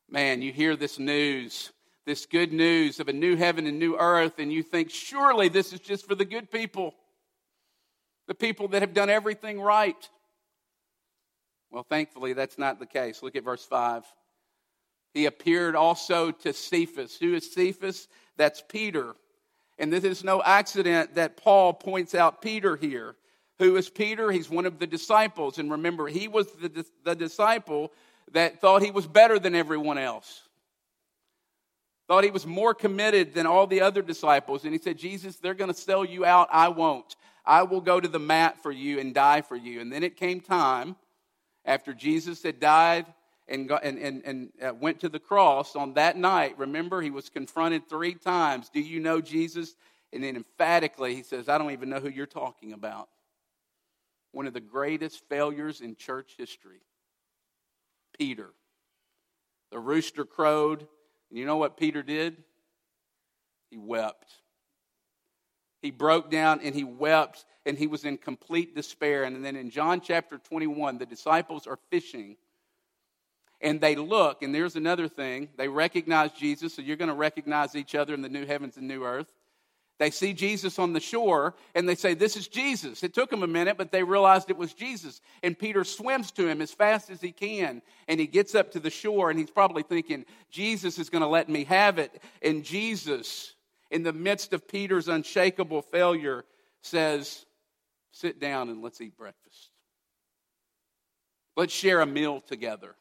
Man, 0.10 0.42
you 0.42 0.52
hear 0.52 0.76
this 0.76 1.00
news, 1.00 1.72
this 2.06 2.26
good 2.26 2.52
news 2.52 3.00
of 3.00 3.08
a 3.08 3.14
new 3.14 3.38
heaven 3.38 3.68
and 3.68 3.80
new 3.80 3.96
earth, 3.98 4.40
and 4.40 4.52
you 4.52 4.62
think, 4.62 4.90
surely 4.90 5.48
this 5.48 5.72
is 5.72 5.80
just 5.80 6.06
for 6.06 6.16
the 6.16 6.26
good 6.26 6.52
people, 6.52 6.94
the 8.28 8.36
people 8.36 8.68
that 8.68 8.82
have 8.82 8.94
done 8.94 9.10
everything 9.10 9.62
right. 9.62 10.10
Well, 11.72 11.86
thankfully, 11.90 12.34
that's 12.34 12.58
not 12.58 12.78
the 12.78 12.86
case. 12.86 13.24
Look 13.24 13.38
at 13.38 13.46
verse 13.46 13.64
5. 13.64 14.04
He 15.16 15.26
appeared 15.28 15.78
also 15.78 16.30
to 16.30 16.52
Cephas. 16.52 17.18
Who 17.18 17.34
is 17.34 17.50
Cephas? 17.52 18.10
That's 18.36 18.62
Peter. 18.68 19.16
And 19.80 19.92
this 19.92 20.04
is 20.04 20.26
no 20.26 20.44
accident 20.44 21.16
that 21.16 21.38
Paul 21.38 21.74
points 21.74 22.14
out 22.14 22.42
Peter 22.42 22.76
here. 22.76 23.16
Who 23.60 23.78
is 23.78 23.90
Peter? 23.90 24.30
He's 24.30 24.50
one 24.50 24.66
of 24.66 24.78
the 24.78 24.86
disciples. 24.86 25.58
And 25.58 25.72
remember, 25.72 26.08
he 26.08 26.28
was 26.28 26.52
the, 26.62 26.86
the 27.06 27.16
disciple 27.16 27.94
that 28.34 28.60
thought 28.60 28.84
he 28.84 28.92
was 28.92 29.08
better 29.08 29.40
than 29.40 29.56
everyone 29.56 29.98
else, 29.98 30.42
thought 32.10 32.26
he 32.26 32.32
was 32.32 32.46
more 32.46 32.74
committed 32.74 33.34
than 33.34 33.48
all 33.48 33.68
the 33.68 33.80
other 33.80 34.02
disciples. 34.02 34.66
And 34.66 34.74
he 34.74 34.80
said, 34.80 34.98
Jesus, 34.98 35.38
they're 35.38 35.54
going 35.54 35.72
to 35.72 35.80
sell 35.80 36.04
you 36.04 36.26
out. 36.26 36.50
I 36.52 36.68
won't. 36.68 37.16
I 37.46 37.64
will 37.64 37.80
go 37.80 38.02
to 38.02 38.08
the 38.10 38.20
mat 38.20 38.62
for 38.62 38.72
you 38.72 39.00
and 39.00 39.14
die 39.14 39.44
for 39.44 39.56
you. 39.56 39.80
And 39.80 39.94
then 39.94 40.04
it 40.04 40.18
came 40.18 40.42
time 40.42 40.98
after 41.64 41.94
Jesus 41.94 42.44
had 42.44 42.60
died 42.60 43.06
and, 43.48 43.68
got, 43.68 43.84
and, 43.84 44.00
and, 44.00 44.24
and 44.26 44.50
uh, 44.62 44.74
went 44.74 45.00
to 45.02 45.10
the 45.10 45.20
cross 45.20 45.76
on 45.76 45.94
that 45.94 46.18
night, 46.18 46.58
remember, 46.58 47.02
he 47.02 47.12
was 47.12 47.30
confronted 47.30 47.88
three 47.88 48.16
times 48.16 48.70
Do 48.70 48.80
you 48.80 49.00
know 49.00 49.22
Jesus? 49.22 49.76
And 50.14 50.24
then 50.24 50.36
emphatically, 50.36 51.14
he 51.16 51.24
says, 51.24 51.50
I 51.50 51.58
don't 51.58 51.72
even 51.72 51.90
know 51.90 52.00
who 52.00 52.10
you're 52.10 52.26
talking 52.26 52.74
about. 52.74 53.10
One 54.32 54.48
of 54.48 54.54
the 54.54 54.62
greatest 54.62 55.28
failures 55.28 55.82
in 55.82 55.96
church 55.96 56.36
history. 56.38 56.80
Peter. 58.18 58.52
The 59.72 59.80
rooster 59.80 60.24
crowed. 60.24 60.88
And 61.30 61.40
you 61.40 61.46
know 61.46 61.58
what 61.58 61.78
Peter 61.78 62.02
did? 62.02 62.38
He 63.70 63.78
wept. 63.78 64.32
He 65.82 65.92
broke 65.92 66.32
down 66.32 66.62
and 66.64 66.74
he 66.74 66.84
wept 66.84 67.46
and 67.66 67.78
he 67.78 67.88
was 67.88 68.06
in 68.06 68.18
complete 68.18 68.76
despair. 68.76 69.24
And 69.24 69.44
then 69.44 69.56
in 69.56 69.70
John 69.70 70.02
chapter 70.02 70.38
21, 70.38 70.98
the 70.98 71.06
disciples 71.06 71.68
are 71.68 71.80
fishing 71.90 72.38
and 73.66 73.82
they 73.82 73.96
look, 73.96 74.44
and 74.44 74.54
there's 74.54 74.76
another 74.76 75.08
thing. 75.08 75.50
They 75.58 75.68
recognize 75.68 76.32
Jesus, 76.34 76.76
so 76.76 76.84
you're 76.84 76.98
going 76.98 77.10
to 77.10 77.16
recognize 77.16 77.76
each 77.76 77.96
other 77.96 78.14
in 78.14 78.22
the 78.22 78.30
new 78.30 78.46
heavens 78.46 78.78
and 78.78 78.88
new 78.88 79.04
earth. 79.04 79.26
They 79.98 80.12
see 80.12 80.34
Jesus 80.34 80.78
on 80.78 80.94
the 80.94 81.00
shore 81.00 81.56
and 81.74 81.90
they 81.90 81.96
say, 81.96 82.14
This 82.14 82.38
is 82.38 82.48
Jesus. 82.48 83.02
It 83.02 83.16
took 83.16 83.32
them 83.32 83.42
a 83.42 83.48
minute, 83.48 83.78
but 83.78 83.92
they 83.92 84.04
realized 84.04 84.52
it 84.52 84.58
was 84.58 84.74
Jesus. 84.74 85.20
And 85.42 85.58
Peter 85.58 85.84
swims 85.84 86.32
to 86.34 86.48
him 86.48 86.62
as 86.62 86.72
fast 86.72 87.10
as 87.10 87.22
he 87.22 87.32
can. 87.32 87.82
And 88.08 88.20
he 88.20 88.28
gets 88.28 88.54
up 88.54 88.72
to 88.74 88.80
the 88.80 88.90
shore 88.92 89.32
and 89.32 89.40
he's 89.40 89.50
probably 89.50 89.84
thinking, 89.84 90.26
Jesus 90.52 91.00
is 91.00 91.10
going 91.10 91.24
to 91.24 91.28
let 91.28 91.50
me 91.50 91.64
have 91.64 91.98
it. 91.98 92.22
And 92.44 92.64
Jesus, 92.64 93.54
in 93.90 94.04
the 94.04 94.14
midst 94.14 94.54
of 94.54 94.68
Peter's 94.68 95.08
unshakable 95.08 95.82
failure, 95.82 96.44
says, 96.84 97.46
Sit 98.12 98.40
down 98.40 98.70
and 98.70 98.84
let's 98.84 99.02
eat 99.02 99.18
breakfast. 99.18 99.70
Let's 101.58 101.74
share 101.74 102.02
a 102.02 102.06
meal 102.06 102.42
together. 102.42 102.96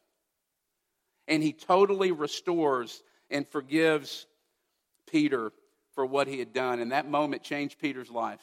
And 1.27 1.43
he 1.43 1.53
totally 1.53 2.13
restores 2.13 3.03
and 3.31 3.49
forgives 3.49 4.27
Peter 5.11 5.53
for 5.95 6.05
what 6.05 6.29
he 6.29 6.39
had 6.39 6.53
done. 6.53 6.81
And 6.81 6.93
that 6.93 7.09
moment 7.09 7.43
changed 7.43 7.79
Peter's 7.79 8.11
life. 8.11 8.43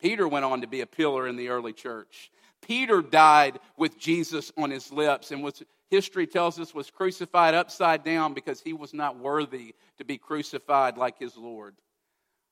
Peter 0.00 0.26
went 0.26 0.44
on 0.44 0.62
to 0.62 0.66
be 0.66 0.80
a 0.80 0.86
pillar 0.86 1.26
in 1.26 1.36
the 1.36 1.48
early 1.48 1.72
church. 1.72 2.30
Peter 2.60 3.00
died 3.00 3.58
with 3.76 3.98
Jesus 3.98 4.52
on 4.56 4.70
his 4.70 4.92
lips 4.92 5.30
and 5.30 5.42
was 5.42 5.62
history 5.90 6.26
tells 6.26 6.58
us 6.58 6.74
was 6.74 6.90
crucified 6.90 7.54
upside 7.54 8.02
down 8.02 8.34
because 8.34 8.60
he 8.60 8.72
was 8.72 8.94
not 8.94 9.18
worthy 9.18 9.74
to 9.98 10.04
be 10.04 10.16
crucified 10.18 10.96
like 10.96 11.18
his 11.18 11.36
Lord. 11.36 11.76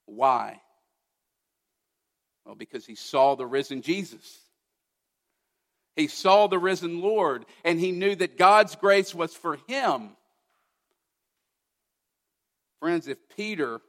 Why? 0.06 0.60
Well, 2.44 2.54
because 2.54 2.84
he 2.84 2.94
saw 2.94 3.36
the 3.36 3.46
risen 3.46 3.82
Jesus. 3.82 4.40
He 5.96 6.06
saw 6.06 6.46
the 6.46 6.58
risen 6.58 7.00
Lord, 7.00 7.44
and 7.64 7.78
he 7.78 7.92
knew 7.92 8.14
that 8.14 8.38
God's 8.38 8.76
grace 8.76 9.14
was 9.14 9.34
for 9.34 9.58
him. 9.66 10.10
Friends, 12.78 13.08
if 13.08 13.18
Peter, 13.36 13.80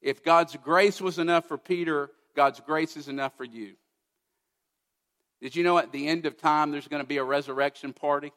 if 0.00 0.24
God's 0.24 0.56
grace 0.56 1.00
was 1.00 1.18
enough 1.18 1.46
for 1.46 1.58
Peter, 1.58 2.10
God's 2.34 2.60
grace 2.60 2.96
is 2.96 3.08
enough 3.08 3.36
for 3.36 3.44
you. 3.44 3.74
Did 5.40 5.54
you 5.54 5.64
know 5.64 5.78
at 5.78 5.92
the 5.92 6.08
end 6.08 6.26
of 6.26 6.36
time 6.36 6.70
there's 6.70 6.88
going 6.88 7.02
to 7.02 7.08
be 7.08 7.18
a 7.18 7.24
resurrection 7.24 7.92
party? 7.92 8.32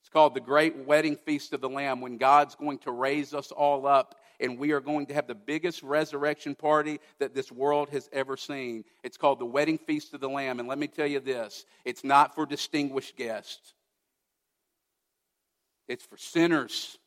It's 0.00 0.08
called 0.08 0.34
the 0.34 0.40
Great 0.40 0.76
Wedding 0.76 1.16
Feast 1.16 1.52
of 1.52 1.60
the 1.60 1.68
Lamb 1.68 2.00
when 2.00 2.16
God's 2.16 2.54
going 2.54 2.78
to 2.80 2.90
raise 2.90 3.32
us 3.32 3.52
all 3.52 3.86
up 3.86 4.16
and 4.42 4.58
we 4.58 4.72
are 4.72 4.80
going 4.80 5.06
to 5.06 5.14
have 5.14 5.28
the 5.28 5.34
biggest 5.34 5.82
resurrection 5.82 6.54
party 6.54 6.98
that 7.20 7.34
this 7.34 7.50
world 7.52 7.88
has 7.90 8.10
ever 8.12 8.36
seen. 8.36 8.84
It's 9.04 9.16
called 9.16 9.38
the 9.38 9.46
Wedding 9.46 9.78
Feast 9.78 10.12
of 10.12 10.20
the 10.20 10.28
Lamb. 10.28 10.58
And 10.58 10.68
let 10.68 10.78
me 10.78 10.88
tell 10.88 11.06
you 11.06 11.20
this 11.20 11.64
it's 11.84 12.04
not 12.04 12.34
for 12.34 12.44
distinguished 12.44 13.16
guests, 13.16 13.72
it's 15.88 16.04
for 16.04 16.16
sinners, 16.18 16.98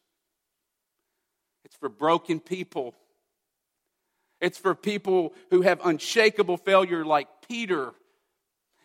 it's 1.66 1.76
for 1.76 1.90
broken 1.90 2.40
people. 2.40 2.96
It's 4.42 4.58
for 4.58 4.76
people 4.76 5.34
who 5.50 5.62
have 5.62 5.80
unshakable 5.84 6.58
failure, 6.58 7.06
like 7.06 7.30
Peter. 7.48 7.94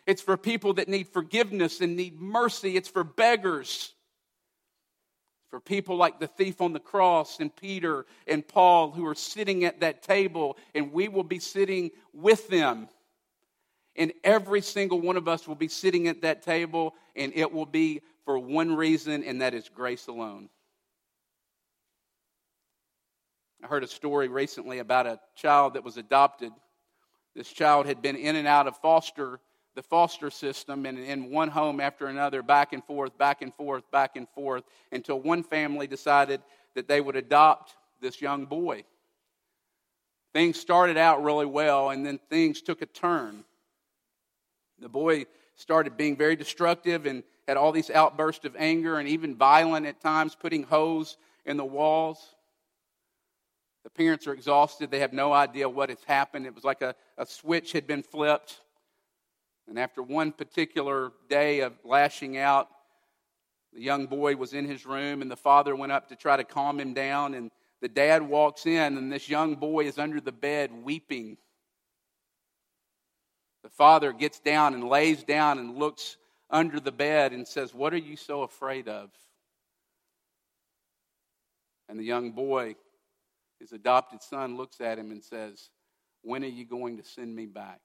It's 0.07 0.21
for 0.21 0.37
people 0.37 0.75
that 0.75 0.87
need 0.87 1.09
forgiveness 1.09 1.81
and 1.81 1.97
need 1.97 2.19
mercy. 2.19 2.77
It's 2.77 2.87
for 2.87 3.03
beggars 3.03 3.93
for 5.51 5.59
people 5.59 5.97
like 5.97 6.19
the 6.19 6.27
thief 6.27 6.61
on 6.61 6.71
the 6.71 6.79
cross 6.79 7.41
and 7.41 7.53
Peter 7.53 8.05
and 8.25 8.47
Paul 8.47 8.89
who 8.89 9.05
are 9.05 9.13
sitting 9.13 9.65
at 9.65 9.81
that 9.81 10.01
table, 10.01 10.57
and 10.73 10.93
we 10.93 11.09
will 11.09 11.25
be 11.25 11.39
sitting 11.39 11.91
with 12.13 12.47
them. 12.47 12.87
And 13.97 14.13
every 14.23 14.61
single 14.61 15.01
one 15.01 15.17
of 15.17 15.27
us 15.27 15.49
will 15.49 15.55
be 15.55 15.67
sitting 15.67 16.07
at 16.07 16.21
that 16.21 16.41
table, 16.41 16.95
and 17.17 17.33
it 17.35 17.51
will 17.51 17.65
be 17.65 18.01
for 18.23 18.39
one 18.39 18.73
reason, 18.73 19.25
and 19.25 19.41
that 19.41 19.53
is 19.53 19.67
grace 19.67 20.07
alone. 20.07 20.47
I 23.61 23.67
heard 23.67 23.83
a 23.83 23.87
story 23.87 24.29
recently 24.29 24.79
about 24.79 25.05
a 25.05 25.19
child 25.35 25.73
that 25.73 25.83
was 25.83 25.97
adopted. 25.97 26.53
This 27.35 27.51
child 27.51 27.85
had 27.85 28.01
been 28.01 28.15
in 28.15 28.37
and 28.37 28.47
out 28.47 28.67
of 28.67 28.77
foster 28.77 29.41
the 29.75 29.83
foster 29.83 30.29
system 30.29 30.85
and 30.85 30.99
in 30.99 31.31
one 31.31 31.47
home 31.47 31.79
after 31.79 32.07
another, 32.07 32.43
back 32.43 32.73
and 32.73 32.83
forth, 32.83 33.17
back 33.17 33.41
and 33.41 33.53
forth, 33.55 33.89
back 33.91 34.15
and 34.15 34.27
forth, 34.29 34.63
until 34.91 35.19
one 35.19 35.43
family 35.43 35.87
decided 35.87 36.41
that 36.75 36.87
they 36.87 36.99
would 37.01 37.15
adopt 37.15 37.75
this 38.01 38.21
young 38.21 38.45
boy. 38.45 38.83
Things 40.33 40.59
started 40.59 40.97
out 40.97 41.23
really 41.23 41.45
well, 41.45 41.89
and 41.89 42.05
then 42.05 42.19
things 42.29 42.61
took 42.61 42.81
a 42.81 42.85
turn. 42.85 43.43
The 44.79 44.89
boy 44.89 45.25
started 45.55 45.97
being 45.97 46.15
very 46.15 46.35
destructive 46.35 47.05
and 47.05 47.23
had 47.47 47.57
all 47.57 47.71
these 47.71 47.89
outbursts 47.89 48.45
of 48.45 48.55
anger 48.57 48.97
and 48.97 49.07
even 49.07 49.35
violent 49.35 49.85
at 49.85 50.01
times, 50.01 50.35
putting 50.35 50.63
holes 50.63 51.17
in 51.45 51.57
the 51.57 51.65
walls. 51.65 52.35
The 53.83 53.89
parents 53.89 54.27
are 54.27 54.33
exhausted. 54.33 54.91
They 54.91 54.99
have 54.99 55.13
no 55.13 55.33
idea 55.33 55.67
what 55.67 55.89
has 55.89 56.03
happened. 56.05 56.45
It 56.45 56.55
was 56.55 56.63
like 56.63 56.81
a, 56.81 56.95
a 57.17 57.25
switch 57.25 57.71
had 57.71 57.87
been 57.87 58.03
flipped. 58.03 58.61
And 59.71 59.79
after 59.79 60.03
one 60.03 60.33
particular 60.33 61.13
day 61.29 61.61
of 61.61 61.71
lashing 61.85 62.37
out, 62.37 62.67
the 63.71 63.79
young 63.79 64.05
boy 64.05 64.35
was 64.35 64.53
in 64.53 64.65
his 64.65 64.85
room, 64.85 65.21
and 65.21 65.31
the 65.31 65.37
father 65.37 65.77
went 65.77 65.93
up 65.93 66.09
to 66.09 66.17
try 66.17 66.35
to 66.35 66.43
calm 66.43 66.77
him 66.77 66.93
down. 66.93 67.35
And 67.35 67.51
the 67.79 67.87
dad 67.87 68.21
walks 68.21 68.65
in, 68.65 68.97
and 68.97 69.09
this 69.09 69.29
young 69.29 69.55
boy 69.55 69.85
is 69.85 69.97
under 69.97 70.19
the 70.19 70.33
bed 70.33 70.73
weeping. 70.83 71.37
The 73.63 73.69
father 73.69 74.11
gets 74.11 74.41
down 74.41 74.73
and 74.73 74.89
lays 74.89 75.23
down 75.23 75.57
and 75.57 75.77
looks 75.77 76.17
under 76.49 76.81
the 76.81 76.91
bed 76.91 77.31
and 77.31 77.47
says, 77.47 77.73
What 77.73 77.93
are 77.93 77.97
you 77.97 78.17
so 78.17 78.41
afraid 78.41 78.89
of? 78.89 79.09
And 81.87 81.97
the 81.97 82.03
young 82.03 82.31
boy, 82.31 82.75
his 83.61 83.71
adopted 83.71 84.21
son, 84.21 84.57
looks 84.57 84.81
at 84.81 84.99
him 84.99 85.11
and 85.11 85.23
says, 85.23 85.69
When 86.23 86.43
are 86.43 86.47
you 86.47 86.65
going 86.65 86.97
to 86.97 87.05
send 87.05 87.33
me 87.33 87.45
back? 87.45 87.79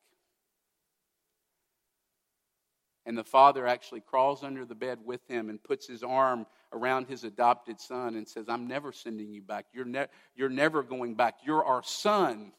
And 3.07 3.17
the 3.17 3.25
father 3.25 3.67
actually 3.67 4.01
crawls 4.01 4.43
under 4.43 4.65
the 4.65 4.75
bed 4.75 4.99
with 5.05 5.27
him 5.29 5.49
and 5.49 5.63
puts 5.63 5.87
his 5.87 6.03
arm 6.03 6.45
around 6.73 7.07
his 7.07 7.23
adopted 7.23 7.81
son 7.81 8.17
and 8.17 8.29
says, 8.29 8.47
I'm 8.49 8.67
never 8.67 8.93
sending 8.93 9.33
you 9.33 9.43
back. 9.43 9.67
You're, 9.73 9.85
ne- 9.85 10.09
you're 10.35 10.49
never 10.49 10.83
going 10.83 11.15
back. 11.15 11.37
You're 11.45 11.65
our 11.65 11.85
son. 11.85 12.53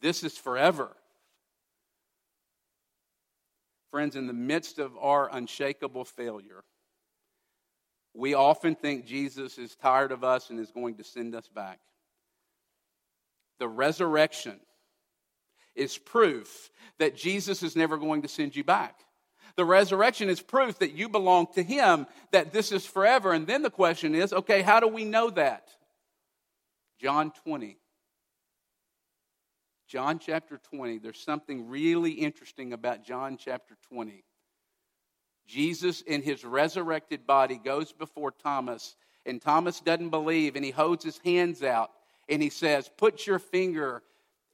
This 0.00 0.24
is 0.24 0.38
forever. 0.38 0.96
Friends, 3.90 4.16
in 4.16 4.26
the 4.26 4.32
midst 4.32 4.78
of 4.78 4.96
our 4.96 5.28
unshakable 5.30 6.06
failure, 6.06 6.64
we 8.14 8.32
often 8.32 8.74
think 8.74 9.04
Jesus 9.04 9.58
is 9.58 9.76
tired 9.76 10.12
of 10.12 10.24
us 10.24 10.48
and 10.48 10.58
is 10.58 10.70
going 10.70 10.94
to 10.96 11.04
send 11.04 11.34
us 11.34 11.48
back. 11.48 11.78
The 13.58 13.68
resurrection 13.68 14.58
is 15.74 15.98
proof 15.98 16.70
that 16.98 17.16
Jesus 17.16 17.62
is 17.62 17.76
never 17.76 17.98
going 17.98 18.22
to 18.22 18.28
send 18.28 18.56
you 18.56 18.64
back. 18.64 19.00
The 19.60 19.66
resurrection 19.66 20.30
is 20.30 20.40
proof 20.40 20.78
that 20.78 20.92
you 20.92 21.10
belong 21.10 21.48
to 21.52 21.62
Him, 21.62 22.06
that 22.30 22.50
this 22.50 22.72
is 22.72 22.86
forever. 22.86 23.34
And 23.34 23.46
then 23.46 23.60
the 23.60 23.68
question 23.68 24.14
is 24.14 24.32
okay, 24.32 24.62
how 24.62 24.80
do 24.80 24.88
we 24.88 25.04
know 25.04 25.28
that? 25.28 25.68
John 26.98 27.30
20. 27.44 27.76
John 29.86 30.18
chapter 30.18 30.58
20. 30.70 30.96
There's 30.96 31.20
something 31.20 31.68
really 31.68 32.12
interesting 32.12 32.72
about 32.72 33.04
John 33.04 33.36
chapter 33.36 33.76
20. 33.92 34.24
Jesus, 35.46 36.00
in 36.00 36.22
his 36.22 36.42
resurrected 36.42 37.26
body, 37.26 37.60
goes 37.62 37.92
before 37.92 38.30
Thomas, 38.30 38.96
and 39.26 39.42
Thomas 39.42 39.80
doesn't 39.80 40.08
believe, 40.08 40.56
and 40.56 40.64
he 40.64 40.70
holds 40.70 41.04
his 41.04 41.18
hands 41.18 41.62
out, 41.62 41.90
and 42.30 42.42
he 42.42 42.48
says, 42.48 42.90
Put 42.96 43.26
your 43.26 43.38
finger 43.38 44.02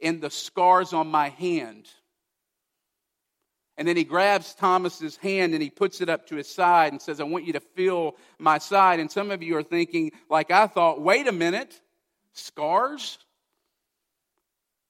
in 0.00 0.18
the 0.18 0.30
scars 0.30 0.92
on 0.92 1.06
my 1.06 1.28
hand 1.28 1.86
and 3.78 3.86
then 3.86 3.96
he 3.96 4.04
grabs 4.04 4.54
Thomas's 4.54 5.16
hand 5.16 5.52
and 5.52 5.62
he 5.62 5.68
puts 5.68 6.00
it 6.00 6.08
up 6.08 6.26
to 6.28 6.36
his 6.36 6.48
side 6.48 6.92
and 6.92 7.02
says, 7.02 7.20
I 7.20 7.24
want 7.24 7.44
you 7.44 7.52
to 7.54 7.60
feel 7.60 8.16
my 8.38 8.58
side. 8.58 9.00
And 9.00 9.10
some 9.10 9.30
of 9.30 9.42
you 9.42 9.56
are 9.56 9.62
thinking, 9.62 10.12
like 10.30 10.50
I 10.50 10.66
thought, 10.66 11.02
wait 11.02 11.26
a 11.26 11.32
minute, 11.32 11.78
scars? 12.32 13.18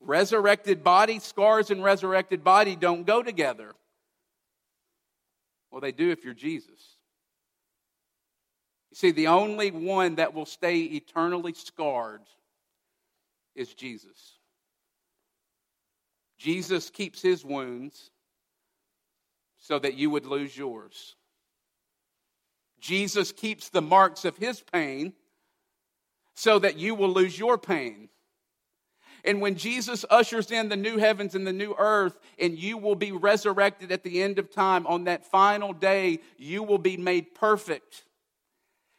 Resurrected 0.01 0.85
body, 0.85 1.19
scars 1.19 1.71
and 1.71 1.83
resurrected 1.83 2.45
body 2.45 2.77
don't 2.77 3.05
go 3.05 3.25
together. 3.25 3.73
Well, 5.73 5.81
they 5.81 5.93
do 5.93 6.11
if 6.11 6.25
you're 6.25 6.33
Jesus. 6.33 6.97
You 8.91 8.97
see, 8.97 9.11
the 9.11 9.27
only 9.27 9.73
one 9.73 10.15
that 10.15 10.33
will 10.33 10.47
stay 10.47 10.83
eternally 10.83 11.55
scarred 11.55 12.23
is 13.57 13.75
Jesus. 13.75 14.39
Jesus 16.39 16.89
keeps 16.89 17.21
his 17.21 17.45
wounds 17.45 18.11
so 19.67 19.81
that 19.81 19.95
you 19.95 20.11
would 20.11 20.27
lose 20.27 20.57
yours. 20.57 21.17
Jesus 22.79 23.33
keeps 23.33 23.69
the 23.69 23.83
marks 23.83 24.25
of 24.25 24.37
his 24.37 24.61
pain 24.61 25.13
so 26.37 26.61
that 26.61 26.77
you 26.77 26.95
will 26.95 27.09
lose 27.09 27.37
your 27.37 27.59
pain. 27.59 28.09
And 29.25 29.41
when 29.41 29.57
Jesus 29.57 30.05
ushers 30.09 30.53
in 30.53 30.69
the 30.69 30.77
new 30.77 30.99
heavens 30.99 31.35
and 31.35 31.45
the 31.45 31.53
new 31.53 31.75
earth, 31.77 32.17
and 32.39 32.57
you 32.57 32.79
will 32.79 32.95
be 32.95 33.11
resurrected 33.11 33.91
at 33.91 34.05
the 34.05 34.23
end 34.23 34.39
of 34.39 34.53
time, 34.53 34.87
on 34.87 35.05
that 35.05 35.27
final 35.27 35.73
day, 35.73 36.21
you 36.39 36.63
will 36.63 36.79
be 36.79 36.97
made 36.97 37.35
perfect. 37.35 38.05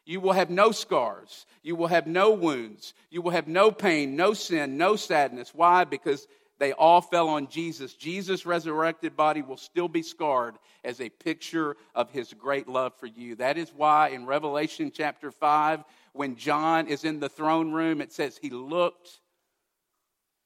You 0.05 0.19
will 0.19 0.33
have 0.33 0.49
no 0.49 0.71
scars. 0.71 1.45
You 1.63 1.77
will 1.77 1.87
have 1.87 2.07
no 2.07 2.31
wounds. 2.31 2.93
You 3.09 3.21
will 3.21 3.31
have 3.31 3.47
no 3.47 3.71
pain, 3.71 4.17
no 4.17 4.33
sin, 4.33 4.75
no 4.75 4.97
sadness. 4.97 5.53
Why? 5.53 5.85
Because 5.85 6.27
they 6.59 6.71
all 6.73 7.01
fell 7.01 7.29
on 7.29 7.47
Jesus. 7.47 7.93
Jesus' 7.93 8.45
resurrected 8.45 9.15
body 9.15 9.41
will 9.41 9.57
still 9.57 9.87
be 9.87 10.01
scarred 10.01 10.55
as 10.83 10.99
a 10.99 11.09
picture 11.09 11.77
of 11.93 12.09
his 12.11 12.33
great 12.33 12.67
love 12.67 12.93
for 12.99 13.05
you. 13.05 13.35
That 13.35 13.57
is 13.57 13.71
why 13.75 14.09
in 14.09 14.25
Revelation 14.25 14.91
chapter 14.93 15.31
5, 15.31 15.83
when 16.13 16.35
John 16.35 16.87
is 16.87 17.03
in 17.03 17.19
the 17.19 17.29
throne 17.29 17.71
room, 17.71 18.01
it 18.01 18.11
says 18.11 18.37
he 18.37 18.49
looked, 18.49 19.19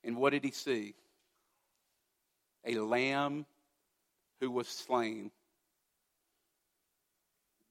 and 0.04 0.18
what 0.18 0.32
did 0.32 0.44
he 0.44 0.52
see? 0.52 0.96
A 2.66 2.76
lamb 2.76 3.46
who 4.42 4.52
was 4.52 4.68
slain. 4.68 5.32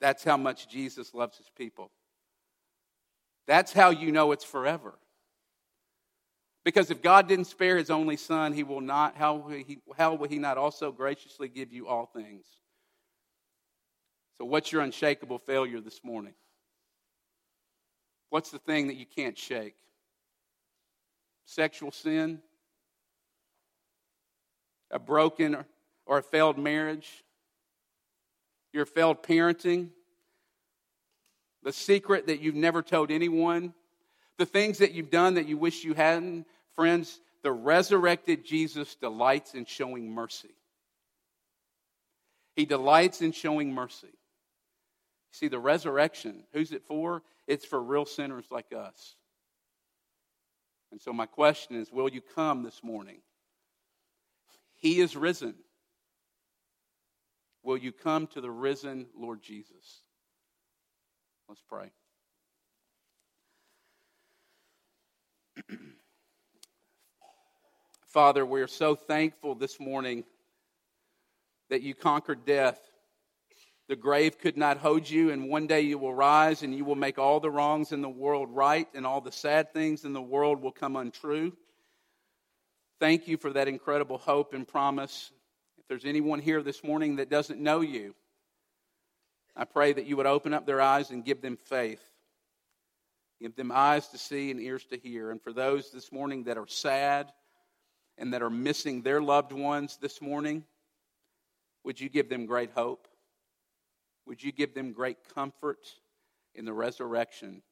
That's 0.01 0.25
how 0.25 0.39
much 0.39 0.69
Jesus 0.69 1.13
loves 1.13 1.37
his 1.37 1.51
people. 1.57 1.91
That's 3.47 3.73
how 3.73 3.91
you 3.91 4.13
know 4.13 4.33
it's 4.33 4.45
forever. 4.45 4.95
Because 6.65 6.91
if 6.91 7.01
God 7.01 7.27
didn't 7.27 7.47
spare 7.47 7.79
his 7.79 7.91
only 7.91 8.17
son, 8.17 8.53
he 8.53 8.65
will 8.65 8.83
not, 8.83 9.17
how 9.17 9.37
will 9.37 9.51
he, 9.51 9.79
how 9.97 10.15
will 10.15 10.29
he 10.29 10.39
not 10.39 10.59
also 10.59 10.93
graciously 10.93 11.49
give 11.49 11.73
you 11.73 11.89
all 11.89 12.07
things? 12.07 12.45
So, 14.37 14.45
what's 14.45 14.71
your 14.71 14.83
unshakable 14.83 15.39
failure 15.39 15.81
this 15.81 16.05
morning? 16.05 16.35
What's 18.29 18.51
the 18.51 18.59
thing 18.59 18.89
that 18.89 18.97
you 18.97 19.07
can't 19.07 19.37
shake? 19.37 19.77
Sexual 21.47 21.93
sin? 21.93 22.41
A 24.91 24.99
broken 24.99 25.57
or 26.05 26.19
a 26.19 26.23
failed 26.23 26.59
marriage? 26.59 27.25
Your 28.73 28.85
failed 28.85 29.23
parenting? 29.23 29.89
The 31.63 31.73
secret 31.73 32.27
that 32.27 32.41
you've 32.41 32.55
never 32.55 32.83
told 32.83 33.11
anyone? 33.11 33.75
the 34.41 34.47
things 34.47 34.79
that 34.79 34.93
you've 34.93 35.11
done 35.11 35.35
that 35.35 35.47
you 35.47 35.59
wish 35.59 35.85
you 35.85 35.93
hadn't, 35.93 36.47
friends, 36.81 37.21
the 37.43 37.53
resurrected 37.53 38.43
Jesus 38.43 38.95
delights 38.95 39.53
in 39.53 39.67
showing 39.67 40.11
mercy. 40.11 40.55
He 42.57 42.65
delights 42.65 43.21
in 43.21 43.33
showing 43.33 43.75
mercy. 43.75 44.15
See, 45.31 45.49
the 45.49 45.59
resurrection, 45.59 46.45
who's 46.55 46.73
it 46.73 46.83
for? 46.89 47.23
It's 47.47 47.67
for 47.67 47.83
real 47.83 48.07
sinners 48.07 48.47
like 48.51 48.73
us. 48.75 49.15
And 50.91 50.99
so, 50.99 51.13
my 51.13 51.27
question 51.27 51.77
is 51.77 51.93
will 51.93 52.09
you 52.09 52.23
come 52.23 52.63
this 52.63 52.83
morning? 52.83 53.19
He 54.77 55.03
is 55.03 55.15
risen. 55.15 55.57
Will 57.63 57.77
you 57.77 57.93
come 57.93 58.27
to 58.29 58.41
the 58.41 58.51
risen 58.51 59.05
Lord 59.15 59.43
Jesus? 59.43 60.01
Let's 61.47 61.63
pray. 61.69 61.91
Father, 68.11 68.45
we 68.45 68.61
are 68.61 68.67
so 68.67 68.97
thankful 68.97 69.55
this 69.55 69.79
morning 69.79 70.25
that 71.69 71.83
you 71.83 71.95
conquered 71.95 72.45
death. 72.45 72.81
The 73.89 73.95
grave 73.95 74.37
could 74.37 74.57
not 74.57 74.79
hold 74.79 75.09
you, 75.09 75.31
and 75.31 75.49
one 75.49 75.69
day 75.69 75.83
you 75.83 75.97
will 75.97 76.13
rise 76.13 76.65
and 76.65 76.75
you 76.75 76.85
will 76.85 76.97
make 76.97 77.21
all 77.21 77.39
the 77.39 77.53
wrongs 77.53 77.93
in 77.93 78.03
the 78.03 78.09
world 78.09 78.49
right, 78.51 78.89
and 78.95 79.07
all 79.07 79.21
the 79.21 79.31
sad 79.31 79.73
things 79.73 80.05
in 80.05 80.13
the 80.13 80.21
world 80.21 80.61
will 80.61 80.73
come 80.73 80.97
untrue. 80.97 81.53
Thank 82.99 83.29
you 83.29 83.37
for 83.37 83.53
that 83.53 83.69
incredible 83.69 84.19
hope 84.19 84.55
and 84.55 84.67
promise. 84.67 85.31
If 85.79 85.87
there's 85.87 86.05
anyone 86.05 86.41
here 86.41 86.65
this 86.65 86.83
morning 86.83 87.15
that 87.17 87.31
doesn't 87.31 87.61
know 87.61 87.81
you, 87.81 88.17
I 89.55 89.67
pray 89.67 89.93
that 89.93 90.07
you 90.07 90.17
would 90.17 90.27
open 90.27 90.53
up 90.53 90.67
their 90.67 90.81
eyes 90.81 91.11
and 91.11 91.25
give 91.25 91.43
them 91.43 91.57
faith. 91.57 92.03
Give 93.41 93.55
them 93.55 93.71
eyes 93.73 94.09
to 94.09 94.19
see 94.19 94.51
and 94.51 94.59
ears 94.59 94.85
to 94.87 94.99
hear. 94.99 95.31
And 95.31 95.41
for 95.41 95.53
those 95.53 95.93
this 95.93 96.11
morning 96.11 96.43
that 96.45 96.59
are 96.59 96.67
sad, 96.67 97.31
and 98.21 98.35
that 98.35 98.43
are 98.43 98.51
missing 98.51 99.01
their 99.01 99.21
loved 99.21 99.51
ones 99.51 99.99
this 100.01 100.21
morning, 100.21 100.63
would 101.83 101.99
you 101.99 102.11
give 102.11 102.29
them 102.29 102.45
great 102.45 102.71
hope? 102.73 103.09
Would 104.27 104.43
you 104.43 104.53
give 104.53 104.75
them 104.75 104.93
great 104.93 105.17
comfort 105.35 105.79
in 106.55 106.67
the 106.67 106.73
resurrection? 106.75 107.63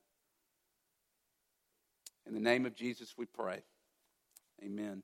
In 2.27 2.33
the 2.33 2.41
name 2.41 2.65
of 2.65 2.75
Jesus, 2.75 3.15
we 3.17 3.27
pray. 3.27 3.61
Amen. 4.65 5.03